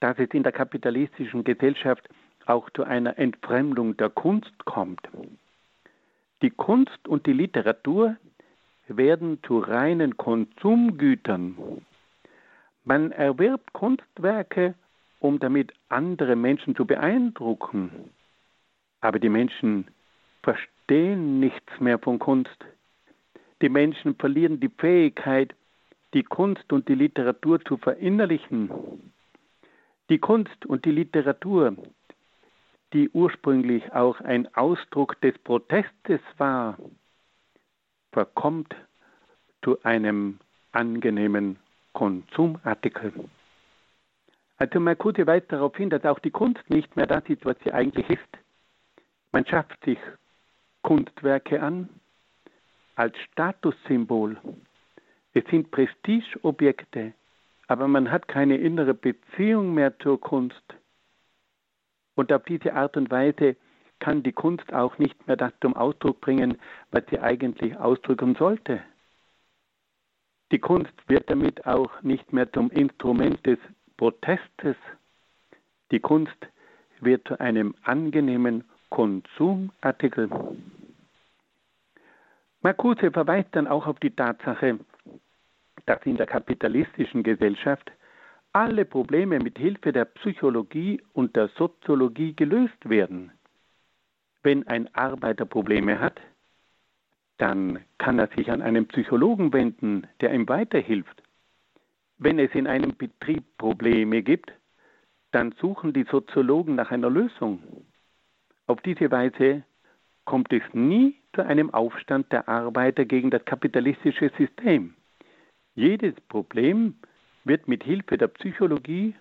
dass 0.00 0.18
es 0.18 0.30
in 0.30 0.42
der 0.42 0.52
kapitalistischen 0.52 1.44
Gesellschaft 1.44 2.08
auch 2.46 2.70
zu 2.70 2.84
einer 2.84 3.18
Entfremdung 3.18 3.98
der 3.98 4.08
Kunst 4.08 4.64
kommt. 4.64 5.06
Die 6.44 6.50
Kunst 6.50 7.08
und 7.08 7.24
die 7.24 7.32
Literatur 7.32 8.16
werden 8.86 9.42
zu 9.44 9.60
reinen 9.60 10.18
Konsumgütern. 10.18 11.56
Man 12.84 13.12
erwirbt 13.12 13.72
Kunstwerke, 13.72 14.74
um 15.20 15.38
damit 15.38 15.72
andere 15.88 16.36
Menschen 16.36 16.76
zu 16.76 16.84
beeindrucken. 16.84 18.10
Aber 19.00 19.18
die 19.18 19.30
Menschen 19.30 19.86
verstehen 20.42 21.40
nichts 21.40 21.80
mehr 21.80 21.98
von 21.98 22.18
Kunst. 22.18 22.58
Die 23.62 23.70
Menschen 23.70 24.14
verlieren 24.14 24.60
die 24.60 24.68
Fähigkeit, 24.68 25.54
die 26.12 26.24
Kunst 26.24 26.70
und 26.74 26.86
die 26.90 26.94
Literatur 26.94 27.64
zu 27.64 27.78
verinnerlichen. 27.78 28.70
Die 30.10 30.18
Kunst 30.18 30.66
und 30.66 30.84
die 30.84 30.92
Literatur, 30.92 31.74
die 32.94 33.10
ursprünglich 33.10 33.92
auch 33.92 34.20
ein 34.20 34.54
Ausdruck 34.54 35.20
des 35.20 35.36
Protestes 35.38 36.20
war, 36.38 36.78
verkommt 38.12 38.74
zu 39.62 39.82
einem 39.82 40.38
angenehmen 40.72 41.58
Konsumartikel. 41.92 43.12
Also 44.56 44.78
Marcuse 44.78 45.26
weist 45.26 45.50
darauf 45.50 45.76
hin, 45.76 45.90
dass 45.90 46.04
auch 46.04 46.20
die 46.20 46.30
Kunst 46.30 46.62
nicht 46.70 46.94
mehr 46.96 47.06
das 47.06 47.24
ist, 47.28 47.44
was 47.44 47.56
sie 47.64 47.72
eigentlich 47.72 48.08
ist. 48.08 48.38
Man 49.32 49.44
schafft 49.44 49.84
sich 49.84 49.98
Kunstwerke 50.82 51.60
an 51.60 51.88
als 52.94 53.18
Statussymbol. 53.32 54.36
Es 55.32 55.44
sind 55.50 55.72
Prestigeobjekte, 55.72 57.12
aber 57.66 57.88
man 57.88 58.12
hat 58.12 58.28
keine 58.28 58.56
innere 58.56 58.94
Beziehung 58.94 59.74
mehr 59.74 59.98
zur 59.98 60.20
Kunst. 60.20 60.62
Und 62.14 62.32
auf 62.32 62.44
diese 62.44 62.74
Art 62.74 62.96
und 62.96 63.10
Weise 63.10 63.56
kann 64.00 64.22
die 64.22 64.32
Kunst 64.32 64.72
auch 64.72 64.98
nicht 64.98 65.26
mehr 65.26 65.36
das 65.36 65.52
zum 65.60 65.74
Ausdruck 65.76 66.20
bringen, 66.20 66.58
was 66.90 67.04
sie 67.10 67.18
eigentlich 67.18 67.76
ausdrücken 67.76 68.34
sollte. 68.34 68.80
Die 70.52 70.58
Kunst 70.58 70.92
wird 71.08 71.30
damit 71.30 71.66
auch 71.66 72.02
nicht 72.02 72.32
mehr 72.32 72.52
zum 72.52 72.70
Instrument 72.70 73.44
des 73.46 73.58
Protestes. 73.96 74.76
Die 75.90 76.00
Kunst 76.00 76.36
wird 77.00 77.26
zu 77.26 77.40
einem 77.40 77.74
angenehmen 77.82 78.64
Konsumartikel. 78.90 80.28
Marcuse 82.60 83.10
verweist 83.10 83.48
dann 83.52 83.66
auch 83.66 83.86
auf 83.86 83.98
die 84.00 84.10
Tatsache, 84.10 84.78
dass 85.86 86.06
in 86.06 86.16
der 86.16 86.26
kapitalistischen 86.26 87.22
Gesellschaft 87.22 87.90
alle 88.54 88.84
Probleme 88.84 89.40
mit 89.40 89.58
Hilfe 89.58 89.92
der 89.92 90.04
Psychologie 90.04 91.02
und 91.12 91.34
der 91.34 91.48
Soziologie 91.48 92.34
gelöst 92.34 92.88
werden. 92.88 93.32
Wenn 94.42 94.66
ein 94.68 94.94
Arbeiter 94.94 95.44
Probleme 95.44 95.98
hat, 95.98 96.20
dann 97.38 97.80
kann 97.98 98.20
er 98.20 98.28
sich 98.28 98.50
an 98.52 98.62
einen 98.62 98.86
Psychologen 98.86 99.52
wenden, 99.52 100.06
der 100.20 100.32
ihm 100.32 100.48
weiterhilft. 100.48 101.20
Wenn 102.18 102.38
es 102.38 102.54
in 102.54 102.68
einem 102.68 102.96
Betrieb 102.96 103.42
Probleme 103.58 104.22
gibt, 104.22 104.52
dann 105.32 105.52
suchen 105.60 105.92
die 105.92 106.04
Soziologen 106.04 106.76
nach 106.76 106.92
einer 106.92 107.10
Lösung. 107.10 107.60
Auf 108.68 108.80
diese 108.82 109.10
Weise 109.10 109.64
kommt 110.26 110.52
es 110.52 110.62
nie 110.72 111.16
zu 111.34 111.44
einem 111.44 111.74
Aufstand 111.74 112.30
der 112.30 112.48
Arbeiter 112.48 113.04
gegen 113.04 113.30
das 113.30 113.44
kapitalistische 113.44 114.30
System. 114.38 114.94
Jedes 115.74 116.14
Problem 116.28 116.94
wird 117.44 117.68
mit 117.68 117.84
Hilfe 117.84 118.18
der 118.18 118.28
Psychologie, 118.28 119.14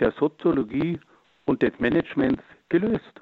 der 0.00 0.12
Soziologie 0.12 0.98
und 1.44 1.62
des 1.62 1.78
Managements 1.78 2.42
gelöst. 2.68 3.20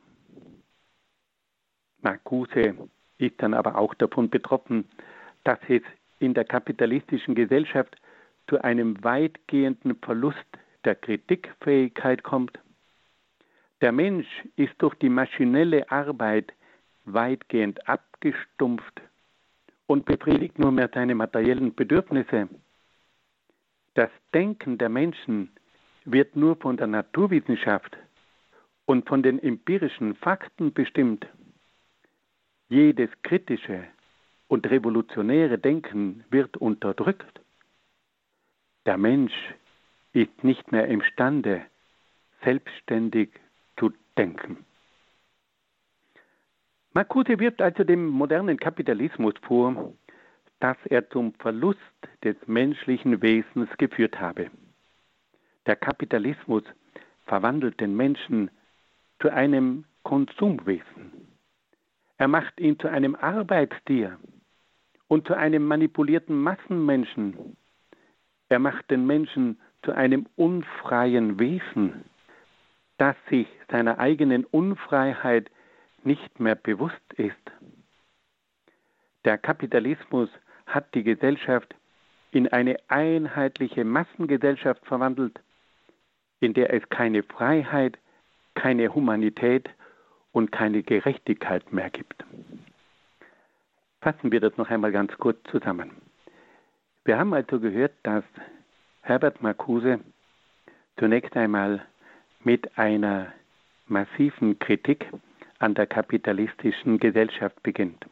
Marcuse 2.03 2.75
ist 3.19 3.35
dann 3.39 3.55
aber 3.55 3.77
auch 3.77 3.95
davon 3.95 4.31
betroffen, 4.31 4.89
dass 5.45 5.59
es 5.69 5.83
in 6.19 6.35
der 6.35 6.45
kapitalistischen 6.45 7.35
Gesellschaft 7.35 7.97
zu 8.49 8.63
einem 8.63 9.03
weitgehenden 9.05 9.97
Verlust 9.97 10.39
der 10.85 10.95
Kritikfähigkeit 10.95 12.23
kommt. 12.23 12.59
Der 13.81 13.93
Mensch 13.93 14.27
ist 14.57 14.75
durch 14.79 14.95
die 14.97 15.09
maschinelle 15.09 15.91
Arbeit 15.91 16.53
weitgehend 17.05 17.89
abgestumpft 17.89 19.01
und 19.87 20.05
befriedigt 20.05 20.59
nur 20.59 20.73
mehr 20.73 20.91
seine 20.93 21.15
materiellen 21.15 21.75
Bedürfnisse. 21.75 22.49
Das 23.95 24.11
Denken 24.33 24.79
der 24.79 24.89
Menschen 24.89 25.51
wird 26.05 26.37
nur 26.37 26.57
von 26.57 26.77
der 26.77 26.87
Naturwissenschaft 26.87 27.97
und 28.87 29.09
von 29.09 29.23
den 29.23 29.43
empirischen 29.43 30.15
Fakten 30.17 30.73
bestimmt. 30.73 31.27
Jedes 32.69 33.11
kritische 33.23 33.85
und 34.49 34.69
revolutionäre 34.71 35.59
Denken 35.59 36.25
wird 36.31 36.57
unterdrückt. 36.57 37.41
Der 38.87 38.97
Mensch 38.97 39.35
ist 40.13 40.43
nicht 40.43 40.73
mehr 40.73 40.87
imstande, 40.89 41.63
selbstständig 42.43 43.31
zu 43.77 43.93
denken. 44.17 44.65
Marcuse 46.93 47.39
wirft 47.39 47.63
also 47.63 47.85
dem 47.85 48.07
modernen 48.07 48.59
Kapitalismus 48.59 49.35
vor, 49.43 49.93
dass 50.61 50.77
er 50.85 51.09
zum 51.11 51.35
Verlust 51.35 51.79
des 52.23 52.37
menschlichen 52.47 53.23
Wesens 53.23 53.69
geführt 53.79 54.21
habe. 54.21 54.51
Der 55.67 55.77
Kapitalismus 55.77 56.63
verwandelt 57.27 57.81
den 57.81 57.97
Menschen 57.97 58.51
zu 59.21 59.31
einem 59.31 59.85
Konsumwesen. 60.03 61.29
Er 62.19 62.29
macht 62.29 62.61
ihn 62.61 62.79
zu 62.79 62.89
einem 62.89 63.15
Arbeitstier 63.15 64.19
und 65.09 65.27
zu 65.27 65.35
einem 65.35 65.67
manipulierten 65.67 66.41
Massenmenschen. 66.41 67.57
Er 68.49 68.59
macht 68.59 68.91
den 68.91 69.07
Menschen 69.07 69.59
zu 69.83 69.93
einem 69.93 70.27
unfreien 70.37 71.39
Wesen 71.39 72.05
das 73.01 73.17
sich 73.31 73.49
seiner 73.71 73.99
eigenen 73.99 74.45
Unfreiheit 74.45 75.51
nicht 76.05 76.39
mehr 76.39 76.55
bewusst 76.55 77.15
ist. 77.17 77.35
Der 79.25 79.39
Kapitalismus 79.39 80.29
hat 80.75 80.95
die 80.95 81.03
Gesellschaft 81.03 81.75
in 82.33 82.49
eine 82.49 82.77
einheitliche 82.89 83.85
Massengesellschaft 83.85 84.85
verwandelt, 84.87 85.41
in 86.41 86.55
der 86.55 86.73
es 86.73 86.89
keine 86.89 87.23
Freiheit, 87.23 87.99
keine 88.55 88.95
Humanität 88.95 89.69
und 90.33 90.53
keine 90.53 90.83
Gerechtigkeit 90.83 91.73
mehr 91.73 91.91
gibt. 91.91 92.25
Fassen 94.01 94.33
wir 94.33 94.41
das 94.41 94.57
noch 94.57 94.71
einmal 94.71 94.93
ganz 94.93 95.13
kurz 95.19 95.39
zusammen. 95.51 95.91
Wir 97.05 97.19
haben 97.19 97.35
also 97.35 97.61
gehört, 97.61 97.93
dass 98.03 98.25
Herbert 99.03 99.43
Marcuse 99.43 100.01
zunächst 100.99 101.37
einmal 101.37 101.85
mit 102.45 102.79
einer 102.79 103.33
massiven 103.87 104.59
Kritik 104.59 105.07
an 105.59 105.75
der 105.75 105.87
kapitalistischen 105.87 106.99
Gesellschaft 106.99 107.63
beginnt. 107.63 108.07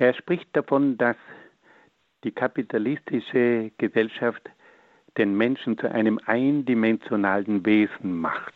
Er 0.00 0.14
spricht 0.14 0.48
davon, 0.56 0.96
dass 0.96 1.16
die 2.24 2.32
kapitalistische 2.32 3.70
Gesellschaft 3.76 4.48
den 5.18 5.36
Menschen 5.36 5.76
zu 5.76 5.92
einem 5.92 6.18
eindimensionalen 6.24 7.66
Wesen 7.66 8.18
macht. 8.18 8.54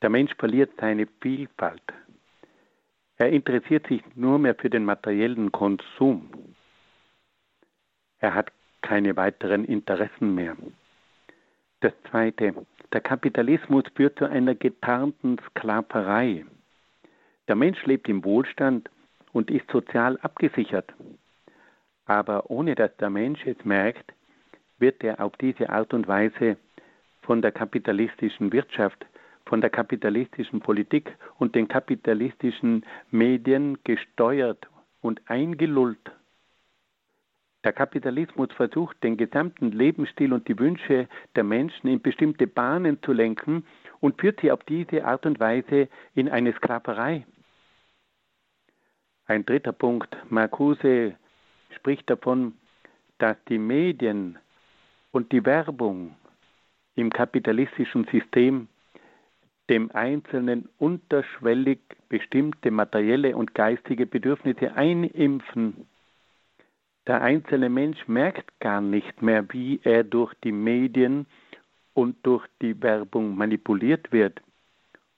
Der 0.00 0.08
Mensch 0.08 0.34
verliert 0.38 0.70
seine 0.80 1.06
Vielfalt. 1.20 1.82
Er 3.18 3.28
interessiert 3.28 3.86
sich 3.88 4.02
nur 4.14 4.38
mehr 4.38 4.54
für 4.54 4.70
den 4.70 4.86
materiellen 4.86 5.52
Konsum. 5.52 6.30
Er 8.18 8.32
hat 8.32 8.50
keine 8.80 9.16
weiteren 9.18 9.66
Interessen 9.66 10.34
mehr. 10.34 10.56
Das 11.80 11.92
Zweite, 12.10 12.54
der 12.90 13.02
Kapitalismus 13.02 13.84
führt 13.94 14.18
zu 14.18 14.24
einer 14.24 14.54
getarnten 14.54 15.36
Sklaverei. 15.50 16.46
Der 17.48 17.54
Mensch 17.54 17.84
lebt 17.84 18.08
im 18.08 18.24
Wohlstand 18.24 18.88
und 19.36 19.50
ist 19.50 19.70
sozial 19.70 20.18
abgesichert. 20.22 20.94
Aber 22.06 22.50
ohne 22.50 22.74
dass 22.74 22.96
der 22.96 23.10
Mensch 23.10 23.46
es 23.46 23.62
merkt, 23.66 24.14
wird 24.78 25.04
er 25.04 25.20
auf 25.20 25.36
diese 25.36 25.68
Art 25.68 25.92
und 25.92 26.08
Weise 26.08 26.56
von 27.20 27.42
der 27.42 27.52
kapitalistischen 27.52 28.50
Wirtschaft, 28.50 29.04
von 29.44 29.60
der 29.60 29.68
kapitalistischen 29.68 30.60
Politik 30.60 31.14
und 31.38 31.54
den 31.54 31.68
kapitalistischen 31.68 32.86
Medien 33.10 33.76
gesteuert 33.84 34.66
und 35.02 35.20
eingelullt. 35.26 36.10
Der 37.62 37.74
Kapitalismus 37.74 38.48
versucht, 38.52 39.02
den 39.02 39.18
gesamten 39.18 39.70
Lebensstil 39.70 40.32
und 40.32 40.48
die 40.48 40.58
Wünsche 40.58 41.08
der 41.34 41.44
Menschen 41.44 41.88
in 41.88 42.00
bestimmte 42.00 42.46
Bahnen 42.46 43.02
zu 43.02 43.12
lenken 43.12 43.66
und 44.00 44.18
führt 44.18 44.40
sie 44.40 44.50
auf 44.50 44.64
diese 44.64 45.04
Art 45.04 45.26
und 45.26 45.38
Weise 45.40 45.88
in 46.14 46.30
eine 46.30 46.54
Sklaverei. 46.54 47.26
Ein 49.28 49.44
dritter 49.44 49.72
Punkt. 49.72 50.16
Marcuse 50.30 51.16
spricht 51.74 52.08
davon, 52.08 52.54
dass 53.18 53.36
die 53.48 53.58
Medien 53.58 54.38
und 55.10 55.32
die 55.32 55.44
Werbung 55.44 56.14
im 56.94 57.10
kapitalistischen 57.10 58.04
System 58.04 58.68
dem 59.68 59.90
Einzelnen 59.90 60.68
unterschwellig 60.78 61.80
bestimmte 62.08 62.70
materielle 62.70 63.36
und 63.36 63.52
geistige 63.52 64.06
Bedürfnisse 64.06 64.74
einimpfen. 64.74 65.86
Der 67.08 67.20
einzelne 67.20 67.68
Mensch 67.68 68.06
merkt 68.06 68.60
gar 68.60 68.80
nicht 68.80 69.22
mehr, 69.22 69.44
wie 69.52 69.80
er 69.82 70.04
durch 70.04 70.34
die 70.44 70.52
Medien 70.52 71.26
und 71.94 72.16
durch 72.24 72.46
die 72.62 72.80
Werbung 72.80 73.36
manipuliert 73.36 74.12
wird. 74.12 74.40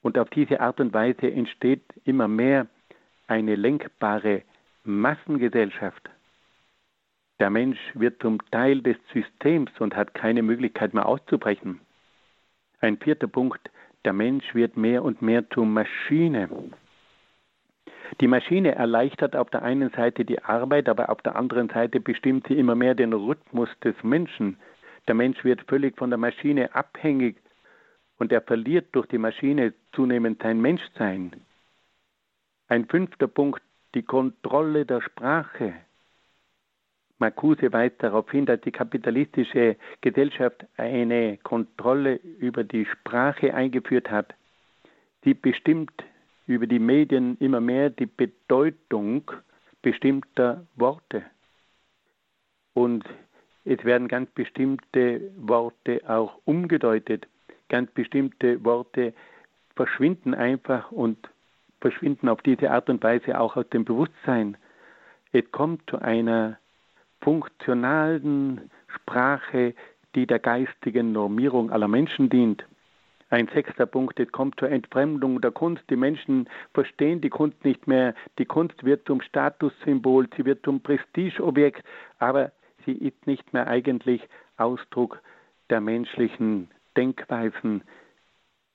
Und 0.00 0.16
auf 0.16 0.30
diese 0.30 0.60
Art 0.60 0.80
und 0.80 0.94
Weise 0.94 1.30
entsteht 1.30 1.82
immer 2.04 2.28
mehr 2.28 2.68
eine 3.28 3.54
lenkbare 3.54 4.42
Massengesellschaft. 4.84 6.10
Der 7.38 7.50
Mensch 7.50 7.78
wird 7.94 8.20
zum 8.20 8.38
Teil 8.50 8.82
des 8.82 8.96
Systems 9.12 9.70
und 9.78 9.94
hat 9.94 10.14
keine 10.14 10.42
Möglichkeit 10.42 10.92
mehr 10.92 11.06
auszubrechen. 11.06 11.80
Ein 12.80 12.96
vierter 12.96 13.28
Punkt, 13.28 13.70
der 14.04 14.12
Mensch 14.12 14.54
wird 14.54 14.76
mehr 14.76 15.04
und 15.04 15.22
mehr 15.22 15.48
zur 15.50 15.66
Maschine. 15.66 16.48
Die 18.20 18.26
Maschine 18.26 18.74
erleichtert 18.74 19.36
auf 19.36 19.50
der 19.50 19.62
einen 19.62 19.90
Seite 19.90 20.24
die 20.24 20.42
Arbeit, 20.42 20.88
aber 20.88 21.10
auf 21.10 21.20
der 21.22 21.36
anderen 21.36 21.68
Seite 21.68 22.00
bestimmt 22.00 22.46
sie 22.48 22.58
immer 22.58 22.74
mehr 22.74 22.94
den 22.94 23.12
Rhythmus 23.12 23.68
des 23.84 23.94
Menschen. 24.02 24.56
Der 25.06 25.14
Mensch 25.14 25.44
wird 25.44 25.62
völlig 25.68 25.96
von 25.96 26.10
der 26.10 26.18
Maschine 26.18 26.74
abhängig 26.74 27.36
und 28.18 28.32
er 28.32 28.40
verliert 28.40 28.86
durch 28.92 29.06
die 29.06 29.18
Maschine 29.18 29.74
zunehmend 29.92 30.42
sein 30.42 30.60
Menschsein. 30.60 31.32
Ein 32.68 32.84
fünfter 32.86 33.28
Punkt, 33.28 33.62
die 33.94 34.02
Kontrolle 34.02 34.84
der 34.84 35.00
Sprache. 35.00 35.72
Marcuse 37.18 37.72
weist 37.72 38.02
darauf 38.02 38.30
hin, 38.30 38.44
dass 38.44 38.60
die 38.60 38.70
kapitalistische 38.70 39.76
Gesellschaft 40.02 40.66
eine 40.76 41.38
Kontrolle 41.38 42.16
über 42.16 42.64
die 42.64 42.84
Sprache 42.84 43.54
eingeführt 43.54 44.10
hat. 44.10 44.34
Sie 45.24 45.32
bestimmt 45.32 45.92
über 46.46 46.66
die 46.66 46.78
Medien 46.78 47.38
immer 47.40 47.60
mehr 47.60 47.88
die 47.88 48.06
Bedeutung 48.06 49.30
bestimmter 49.80 50.66
Worte. 50.76 51.24
Und 52.74 53.04
es 53.64 53.82
werden 53.84 54.08
ganz 54.08 54.30
bestimmte 54.30 55.32
Worte 55.36 56.02
auch 56.06 56.38
umgedeutet. 56.44 57.26
Ganz 57.70 57.90
bestimmte 57.92 58.62
Worte 58.62 59.14
verschwinden 59.74 60.34
einfach 60.34 60.92
und 60.92 61.18
verschwinden 61.80 62.28
auf 62.28 62.42
diese 62.42 62.70
Art 62.70 62.88
und 62.90 63.02
Weise 63.02 63.40
auch 63.40 63.56
aus 63.56 63.68
dem 63.70 63.84
Bewusstsein. 63.84 64.56
Es 65.32 65.50
kommt 65.52 65.88
zu 65.90 65.98
einer 66.00 66.58
funktionalen 67.20 68.70
Sprache, 68.88 69.74
die 70.14 70.26
der 70.26 70.38
geistigen 70.38 71.12
Normierung 71.12 71.70
aller 71.70 71.88
Menschen 71.88 72.30
dient. 72.30 72.64
Ein 73.30 73.48
sechster 73.48 73.84
Punkt, 73.84 74.18
es 74.18 74.32
kommt 74.32 74.58
zur 74.58 74.70
Entfremdung 74.70 75.40
der 75.42 75.50
Kunst. 75.50 75.82
Die 75.90 75.96
Menschen 75.96 76.48
verstehen 76.72 77.20
die 77.20 77.28
Kunst 77.28 77.62
nicht 77.62 77.86
mehr. 77.86 78.14
Die 78.38 78.46
Kunst 78.46 78.84
wird 78.84 79.06
zum 79.06 79.20
Statussymbol, 79.20 80.28
sie 80.34 80.46
wird 80.46 80.64
zum 80.64 80.80
Prestigeobjekt, 80.80 81.84
aber 82.18 82.52
sie 82.86 82.92
ist 82.92 83.26
nicht 83.26 83.52
mehr 83.52 83.66
eigentlich 83.66 84.26
Ausdruck 84.56 85.20
der 85.68 85.82
menschlichen 85.82 86.70
Denkweisen. 86.96 87.82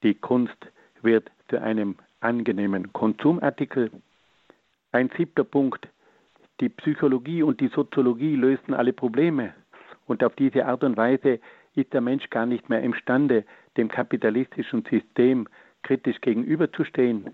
Die 0.04 0.14
Kunst 0.14 0.58
wird 1.02 1.32
zu 1.50 1.60
einem 1.60 1.96
angenehmen 2.24 2.94
Konsumartikel. 2.94 3.92
Ein 4.92 5.10
siebter 5.18 5.44
Punkt, 5.44 5.88
die 6.60 6.70
Psychologie 6.70 7.44
und 7.44 7.60
die 7.60 7.70
Soziologie 7.70 8.36
lösen 8.36 8.74
alle 8.74 8.94
Probleme. 8.94 9.54
Und 10.06 10.24
auf 10.24 10.36
diese 10.36 10.66
Art 10.66 10.84
und 10.84 10.98
Weise 10.98 11.40
ist 11.76 11.94
der 11.94 12.02
Mensch 12.02 12.30
gar 12.30 12.46
nicht 12.46 12.70
mehr 12.70 12.82
imstande, 12.82 13.46
dem 13.78 13.90
kapitalistischen 13.90 14.84
System 14.90 15.48
kritisch 15.82 16.22
gegenüberzustehen. 16.22 17.32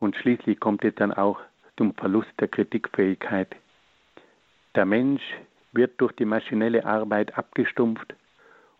Und 0.00 0.16
schließlich 0.16 0.60
kommt 0.60 0.84
es 0.84 0.94
dann 0.96 1.12
auch 1.12 1.40
zum 1.76 1.94
Verlust 1.94 2.32
der 2.40 2.48
Kritikfähigkeit. 2.48 3.54
Der 4.74 4.84
Mensch 4.84 5.22
wird 5.72 6.00
durch 6.00 6.12
die 6.12 6.24
maschinelle 6.24 6.84
Arbeit 6.84 7.36
abgestumpft 7.36 8.14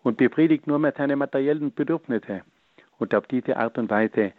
und 0.03 0.17
befriedigt 0.17 0.67
nur 0.67 0.79
mehr 0.79 0.93
seine 0.97 1.15
materiellen 1.15 1.73
Bedürfnisse. 1.73 2.41
Und 2.97 3.15
auf 3.15 3.27
diese 3.27 3.57
Art 3.57 3.77
und 3.77 3.89
Weise 3.89 4.33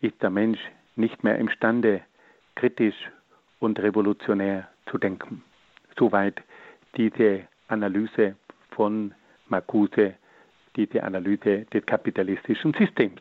ist 0.00 0.22
der 0.22 0.30
Mensch 0.30 0.60
nicht 0.96 1.24
mehr 1.24 1.38
imstande, 1.38 2.02
kritisch 2.54 3.10
und 3.60 3.78
revolutionär 3.78 4.68
zu 4.90 4.98
denken. 4.98 5.42
Soweit 5.98 6.42
diese 6.96 7.46
Analyse 7.68 8.36
von 8.70 9.14
Marcuse, 9.48 10.14
diese 10.76 11.02
Analyse 11.02 11.66
des 11.72 11.84
kapitalistischen 11.86 12.74
Systems. 12.74 13.20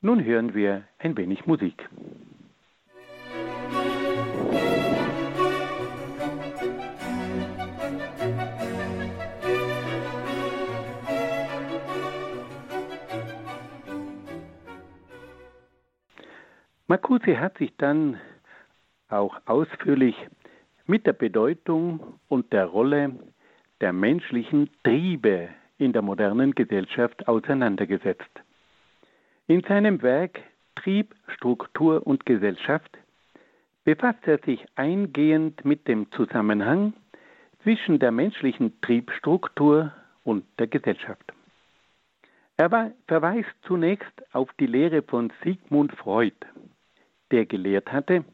Nun 0.00 0.24
hören 0.24 0.54
wir 0.54 0.84
ein 0.98 1.16
wenig 1.16 1.46
Musik. 1.46 1.88
Marcuse 16.90 17.38
hat 17.38 17.58
sich 17.58 17.70
dann 17.76 18.18
auch 19.10 19.38
ausführlich 19.44 20.16
mit 20.86 21.06
der 21.06 21.12
Bedeutung 21.12 22.18
und 22.28 22.50
der 22.50 22.64
Rolle 22.64 23.12
der 23.82 23.92
menschlichen 23.92 24.70
Triebe 24.82 25.50
in 25.76 25.92
der 25.92 26.00
modernen 26.00 26.54
Gesellschaft 26.54 27.28
auseinandergesetzt. 27.28 28.30
In 29.48 29.62
seinem 29.64 30.00
Werk 30.00 30.40
Trieb, 30.76 31.14
Struktur 31.36 32.06
und 32.06 32.24
Gesellschaft 32.24 32.96
befasst 33.84 34.26
er 34.26 34.38
sich 34.38 34.64
eingehend 34.74 35.66
mit 35.66 35.88
dem 35.88 36.10
Zusammenhang 36.12 36.94
zwischen 37.64 37.98
der 37.98 38.12
menschlichen 38.12 38.80
Triebstruktur 38.80 39.92
und 40.24 40.46
der 40.58 40.68
Gesellschaft. 40.68 41.34
Er 42.56 42.92
verweist 43.06 43.54
zunächst 43.66 44.22
auf 44.32 44.48
die 44.58 44.66
Lehre 44.66 45.02
von 45.02 45.30
Sigmund 45.44 45.92
Freud, 45.92 46.34
der 47.30 47.46
gelehrt 47.46 47.92
hatte, 47.92 48.24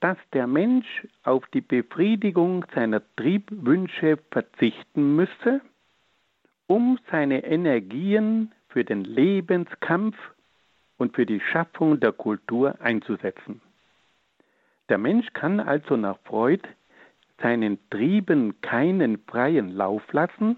dass 0.00 0.18
der 0.32 0.46
Mensch 0.46 1.06
auf 1.22 1.46
die 1.54 1.60
Befriedigung 1.60 2.64
seiner 2.74 3.02
Triebwünsche 3.16 4.18
verzichten 4.30 5.14
müsse, 5.14 5.60
um 6.66 6.98
seine 7.10 7.44
Energien 7.44 8.52
für 8.68 8.84
den 8.84 9.04
Lebenskampf 9.04 10.16
und 10.98 11.14
für 11.14 11.26
die 11.26 11.40
Schaffung 11.40 12.00
der 12.00 12.12
Kultur 12.12 12.80
einzusetzen. 12.80 13.60
Der 14.88 14.98
Mensch 14.98 15.32
kann 15.32 15.60
also 15.60 15.96
nach 15.96 16.18
Freud 16.24 16.62
seinen 17.40 17.78
Trieben 17.90 18.60
keinen 18.60 19.18
freien 19.18 19.70
Lauf 19.70 20.02
lassen, 20.12 20.56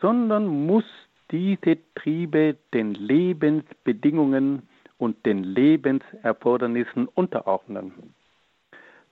sondern 0.00 0.46
muss 0.46 0.84
diese 1.30 1.78
Triebe 1.94 2.56
den 2.72 2.94
Lebensbedingungen 2.94 4.68
und 4.98 5.26
den 5.26 5.42
Lebenserfordernissen 5.42 7.06
unterordnen. 7.08 8.14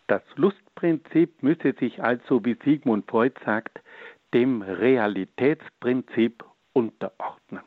Das 0.06 0.22
Lustprinzip 0.36 1.42
müsse 1.42 1.72
sich 1.78 2.02
also, 2.02 2.44
wie 2.44 2.56
Sigmund 2.64 3.08
Freud 3.08 3.34
sagt, 3.44 3.80
dem 4.34 4.62
Realitätsprinzip 4.62 6.44
unterordnen. 6.72 7.62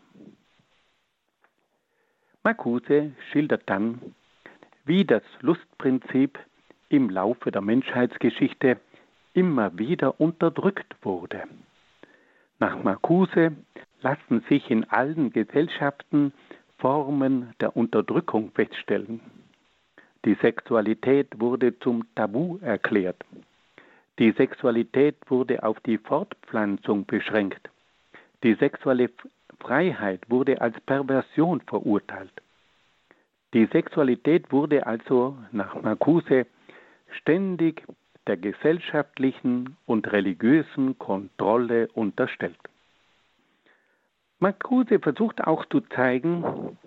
Marcuse 2.44 3.12
schildert 3.32 3.64
dann, 3.66 4.14
wie 4.86 5.06
das 5.06 5.24
Lustprinzip 5.42 6.38
im 6.90 7.10
Laufe 7.10 7.52
der 7.52 7.62
Menschheitsgeschichte 7.62 8.80
immer 9.34 9.78
wieder 9.78 10.20
unterdrückt 10.20 10.96
wurde. 11.02 11.44
Nach 12.60 12.82
Marcuse 12.84 13.52
lassen 14.02 14.42
sich 14.48 14.70
in 14.70 14.84
allen 14.86 15.32
Gesellschaften 15.32 16.32
Formen 16.78 17.54
der 17.60 17.76
Unterdrückung 17.76 18.52
feststellen. 18.52 19.22
Die 20.26 20.36
Sexualität 20.36 21.40
wurde 21.40 21.78
zum 21.80 22.06
Tabu 22.16 22.58
erklärt. 22.62 23.24
Die 24.18 24.32
Sexualität 24.32 25.18
wurde 25.28 25.62
auf 25.64 25.80
die 25.82 25.98
Fortpflanzung 25.98 27.06
beschränkt. 27.06 27.70
Die 28.44 28.56
sexuelle 28.56 29.10
Freiheit 29.60 30.22
wurde 30.30 30.62
als 30.62 30.80
Perversion 30.82 31.62
verurteilt. 31.62 32.32
Die 33.54 33.66
Sexualität 33.68 34.52
wurde 34.52 34.86
also 34.86 35.38
nach 35.52 35.82
Marcuse 35.82 36.46
ständig 37.10 37.84
der 38.28 38.38
gesellschaftlichen 38.38 39.78
und 39.86 40.12
religiösen 40.12 40.98
Kontrolle 40.98 41.88
unterstellt. 41.94 42.58
Marcuse 44.46 45.00
versucht 45.00 45.42
auch 45.44 45.66
zu 45.70 45.82
zeigen, 45.82 46.78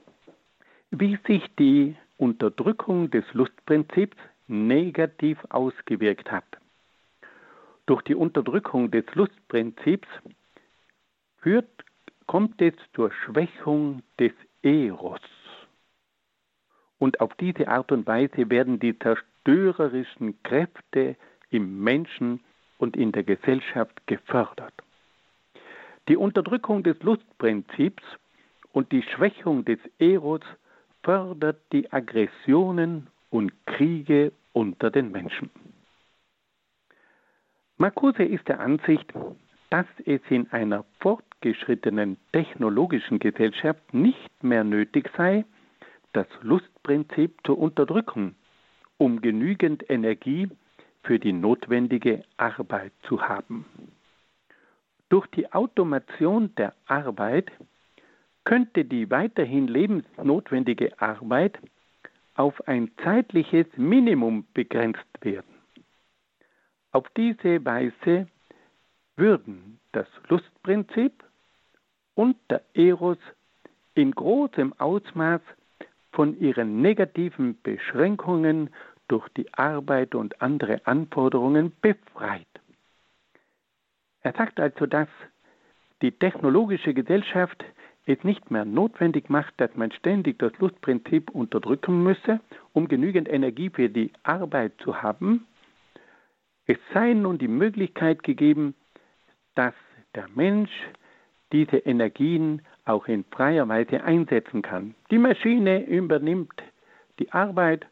wie 0.92 1.18
sich 1.26 1.42
die 1.58 1.96
Unterdrückung 2.16 3.10
des 3.10 3.24
Lustprinzips 3.32 4.16
negativ 4.46 5.38
ausgewirkt 5.48 6.30
hat. 6.30 6.44
Durch 7.86 8.02
die 8.02 8.14
Unterdrückung 8.14 8.92
des 8.92 9.12
Lustprinzips 9.14 10.06
führt, 11.38 11.84
kommt 12.28 12.62
es 12.62 12.74
zur 12.94 13.10
Schwächung 13.10 14.04
des 14.20 14.34
Eros. 14.62 15.20
Und 17.00 17.20
auf 17.20 17.34
diese 17.40 17.66
Art 17.66 17.90
und 17.90 18.06
Weise 18.06 18.50
werden 18.50 18.78
die 18.78 18.96
zerstörerischen 18.96 20.40
Kräfte 20.44 21.16
im 21.50 21.82
Menschen 21.82 22.38
und 22.78 22.96
in 22.96 23.10
der 23.10 23.24
Gesellschaft 23.24 24.06
gefördert. 24.06 24.74
Die 26.08 26.16
Unterdrückung 26.16 26.82
des 26.82 27.00
Lustprinzips 27.02 28.02
und 28.72 28.90
die 28.92 29.02
Schwächung 29.02 29.64
des 29.66 29.78
Eros 29.98 30.40
fördert 31.02 31.60
die 31.72 31.92
Aggressionen 31.92 33.08
und 33.30 33.52
Kriege 33.66 34.32
unter 34.52 34.90
den 34.90 35.12
Menschen. 35.12 35.50
Marcuse 37.76 38.24
ist 38.24 38.48
der 38.48 38.60
Ansicht, 38.60 39.12
dass 39.70 39.86
es 40.06 40.20
in 40.30 40.50
einer 40.50 40.84
fortgeschrittenen 41.00 42.16
technologischen 42.32 43.18
Gesellschaft 43.18 43.92
nicht 43.92 44.42
mehr 44.42 44.64
nötig 44.64 45.10
sei, 45.16 45.44
das 46.14 46.26
Lustprinzip 46.40 47.38
zu 47.44 47.54
unterdrücken, 47.54 48.34
um 48.96 49.20
genügend 49.20 49.88
Energie 49.90 50.48
für 51.02 51.18
die 51.18 51.32
notwendige 51.32 52.24
Arbeit 52.38 52.92
zu 53.02 53.22
haben. 53.22 53.66
Durch 55.08 55.26
die 55.28 55.50
Automation 55.52 56.54
der 56.56 56.74
Arbeit 56.86 57.50
könnte 58.44 58.84
die 58.84 59.10
weiterhin 59.10 59.68
lebensnotwendige 59.68 61.00
Arbeit 61.00 61.58
auf 62.34 62.66
ein 62.68 62.90
zeitliches 63.02 63.66
Minimum 63.76 64.46
begrenzt 64.54 65.06
werden. 65.20 65.54
Auf 66.92 67.06
diese 67.16 67.64
Weise 67.64 68.28
würden 69.16 69.80
das 69.92 70.06
Lustprinzip 70.28 71.24
und 72.14 72.36
der 72.48 72.62
Eros 72.74 73.18
in 73.94 74.12
großem 74.12 74.72
Ausmaß 74.78 75.40
von 76.12 76.38
ihren 76.40 76.80
negativen 76.80 77.60
Beschränkungen 77.62 78.70
durch 79.08 79.28
die 79.30 79.52
Arbeit 79.54 80.14
und 80.14 80.40
andere 80.40 80.86
Anforderungen 80.86 81.72
befreit. 81.80 82.46
Er 84.22 84.32
sagt 84.32 84.60
also, 84.60 84.86
dass 84.86 85.08
die 86.02 86.12
technologische 86.12 86.94
Gesellschaft 86.94 87.64
es 88.06 88.22
nicht 88.24 88.50
mehr 88.50 88.64
notwendig 88.64 89.28
macht, 89.28 89.52
dass 89.58 89.74
man 89.76 89.92
ständig 89.92 90.38
das 90.38 90.52
Lustprinzip 90.58 91.30
unterdrücken 91.30 92.02
müsse, 92.02 92.40
um 92.72 92.88
genügend 92.88 93.28
Energie 93.28 93.70
für 93.70 93.88
die 93.88 94.12
Arbeit 94.22 94.72
zu 94.78 95.02
haben. 95.02 95.46
Es 96.66 96.78
sei 96.94 97.12
nun 97.12 97.38
die 97.38 97.48
Möglichkeit 97.48 98.22
gegeben, 98.22 98.74
dass 99.54 99.74
der 100.14 100.26
Mensch 100.34 100.70
diese 101.52 101.78
Energien 101.78 102.62
auch 102.84 103.08
in 103.08 103.24
freier 103.24 103.68
Weise 103.68 104.02
einsetzen 104.02 104.62
kann. 104.62 104.94
Die 105.10 105.18
Maschine 105.18 105.86
übernimmt 105.86 106.62
die 107.18 107.30
Arbeit, 107.32 107.86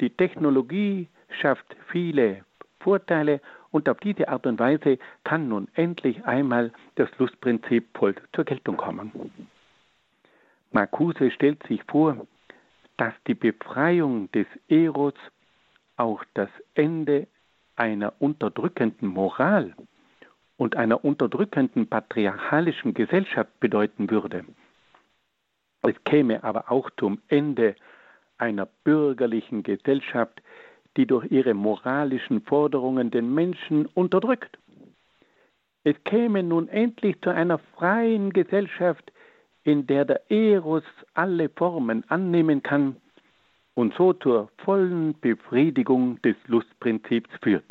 die 0.00 0.10
Technologie 0.10 1.08
schafft 1.40 1.76
viele 1.90 2.44
Vorteile 2.80 3.40
und 3.74 3.88
auf 3.88 3.98
diese 3.98 4.28
Art 4.28 4.46
und 4.46 4.60
Weise 4.60 4.98
kann 5.24 5.48
nun 5.48 5.66
endlich 5.74 6.24
einmal 6.24 6.72
das 6.94 7.08
Lustprinzip 7.18 7.88
voll 7.98 8.14
zur 8.32 8.44
Geltung 8.44 8.76
kommen. 8.76 9.10
Marcuse 10.70 11.32
stellt 11.32 11.60
sich 11.66 11.82
vor, 11.88 12.24
dass 12.98 13.12
die 13.26 13.34
Befreiung 13.34 14.30
des 14.30 14.46
Eros 14.68 15.14
auch 15.96 16.22
das 16.34 16.50
Ende 16.74 17.26
einer 17.74 18.12
unterdrückenden 18.20 19.08
Moral 19.08 19.74
und 20.56 20.76
einer 20.76 21.04
unterdrückenden 21.04 21.88
patriarchalischen 21.88 22.94
Gesellschaft 22.94 23.58
bedeuten 23.58 24.08
würde. 24.08 24.44
Es 25.82 25.96
käme 26.04 26.44
aber 26.44 26.70
auch 26.70 26.90
zum 26.96 27.20
Ende 27.26 27.74
einer 28.38 28.66
bürgerlichen 28.84 29.64
Gesellschaft, 29.64 30.40
die 30.96 31.06
durch 31.06 31.30
ihre 31.30 31.54
moralischen 31.54 32.42
Forderungen 32.42 33.10
den 33.10 33.34
Menschen 33.34 33.86
unterdrückt. 33.86 34.58
Es 35.82 35.96
käme 36.04 36.42
nun 36.42 36.68
endlich 36.68 37.20
zu 37.20 37.30
einer 37.30 37.58
freien 37.58 38.32
Gesellschaft, 38.32 39.12
in 39.64 39.86
der 39.86 40.04
der 40.04 40.30
Eros 40.30 40.84
alle 41.14 41.48
Formen 41.48 42.04
annehmen 42.08 42.62
kann 42.62 42.96
und 43.74 43.94
so 43.94 44.12
zur 44.12 44.50
vollen 44.58 45.18
Befriedigung 45.20 46.20
des 46.22 46.36
Lustprinzips 46.46 47.30
führt. 47.42 47.64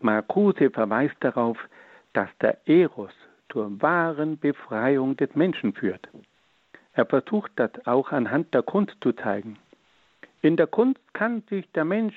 Marcuse 0.00 0.70
verweist 0.70 1.16
darauf, 1.20 1.58
dass 2.12 2.28
der 2.40 2.58
Eros 2.68 3.12
zur 3.50 3.80
wahren 3.80 4.38
Befreiung 4.38 5.16
des 5.16 5.34
Menschen 5.34 5.72
führt. 5.72 6.08
Er 6.92 7.06
versucht 7.06 7.52
das 7.56 7.70
auch 7.86 8.12
anhand 8.12 8.52
der 8.54 8.62
Kunst 8.62 8.96
zu 9.00 9.12
zeigen. 9.12 9.56
In 10.42 10.56
der 10.56 10.66
Kunst 10.66 11.00
kann 11.14 11.42
sich 11.50 11.70
der 11.72 11.84
Mensch 11.84 12.14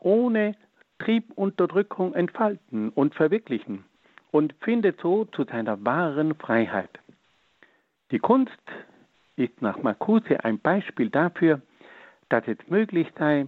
ohne 0.00 0.54
Triebunterdrückung 0.98 2.14
entfalten 2.14 2.90
und 2.90 3.14
verwirklichen 3.14 3.84
und 4.30 4.54
findet 4.60 5.00
so 5.00 5.24
zu 5.26 5.44
seiner 5.44 5.84
wahren 5.84 6.34
Freiheit. 6.34 6.90
Die 8.10 8.18
Kunst 8.18 8.60
ist 9.36 9.62
nach 9.62 9.82
Marcuse 9.82 10.44
ein 10.44 10.58
Beispiel 10.58 11.10
dafür, 11.10 11.60
dass 12.28 12.46
es 12.46 12.58
möglich 12.68 13.08
sei, 13.18 13.46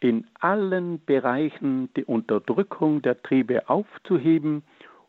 in 0.00 0.26
allen 0.40 1.04
Bereichen 1.04 1.92
die 1.94 2.04
Unterdrückung 2.04 3.02
der 3.02 3.20
Triebe 3.22 3.68
aufzuheben 3.68 4.62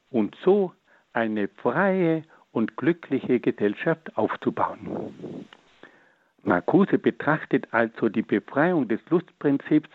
und 0.09 0.35
so 0.43 0.71
eine 1.13 1.47
freie 1.47 2.23
und 2.51 2.77
glückliche 2.77 3.39
Gesellschaft 3.39 4.15
aufzubauen. 4.17 5.45
Marcuse 6.47 6.97
betrachtet 6.97 7.67
also 7.71 8.07
die 8.07 8.21
Befreiung 8.21 8.87
des 8.87 9.01
Lustprinzips 9.09 9.89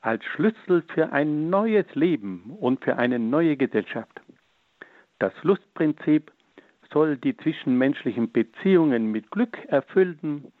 als 0.00 0.24
Schlüssel 0.24 0.84
für 0.94 1.12
ein 1.12 1.50
neues 1.50 1.92
Leben 1.96 2.56
und 2.60 2.84
für 2.84 2.96
eine 2.96 3.18
neue 3.18 3.56
Gesellschaft. 3.56 4.20
Das 5.18 5.32
Lustprinzip 5.42 6.30
soll 6.92 7.16
die 7.16 7.36
zwischenmenschlichen 7.36 8.30
Beziehungen 8.30 9.10
mit 9.10 9.28
Glück 9.32 9.58
erfüllen, 9.66 10.52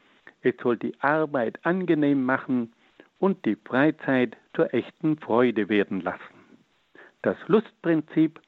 es 0.42 0.56
soll 0.60 0.76
die 0.76 0.94
Arbeit 1.00 1.64
angenehm 1.64 2.24
machen 2.24 2.72
und 3.20 3.44
die 3.44 3.56
Freizeit 3.64 4.36
zur 4.54 4.74
echten 4.74 5.18
Freude 5.18 5.68
werden 5.68 6.00
lassen. 6.00 6.34
Das 7.22 7.36
Lustprinzip 7.46 8.40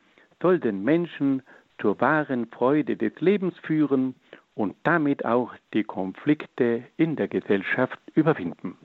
soll 0.43 0.59
den 0.59 0.83
Menschen 0.83 1.43
zur 1.81 2.01
wahren 2.01 2.47
Freude 2.47 2.97
des 2.97 3.13
Lebens 3.21 3.57
führen 3.61 4.17
und 4.55 4.77
damit 4.83 5.25
auch 5.25 5.55
die 5.73 5.85
Konflikte 5.85 6.85
in 6.97 7.17
der 7.17 7.29
Gesellschaft 7.29 7.99
überwinden. 8.15 8.77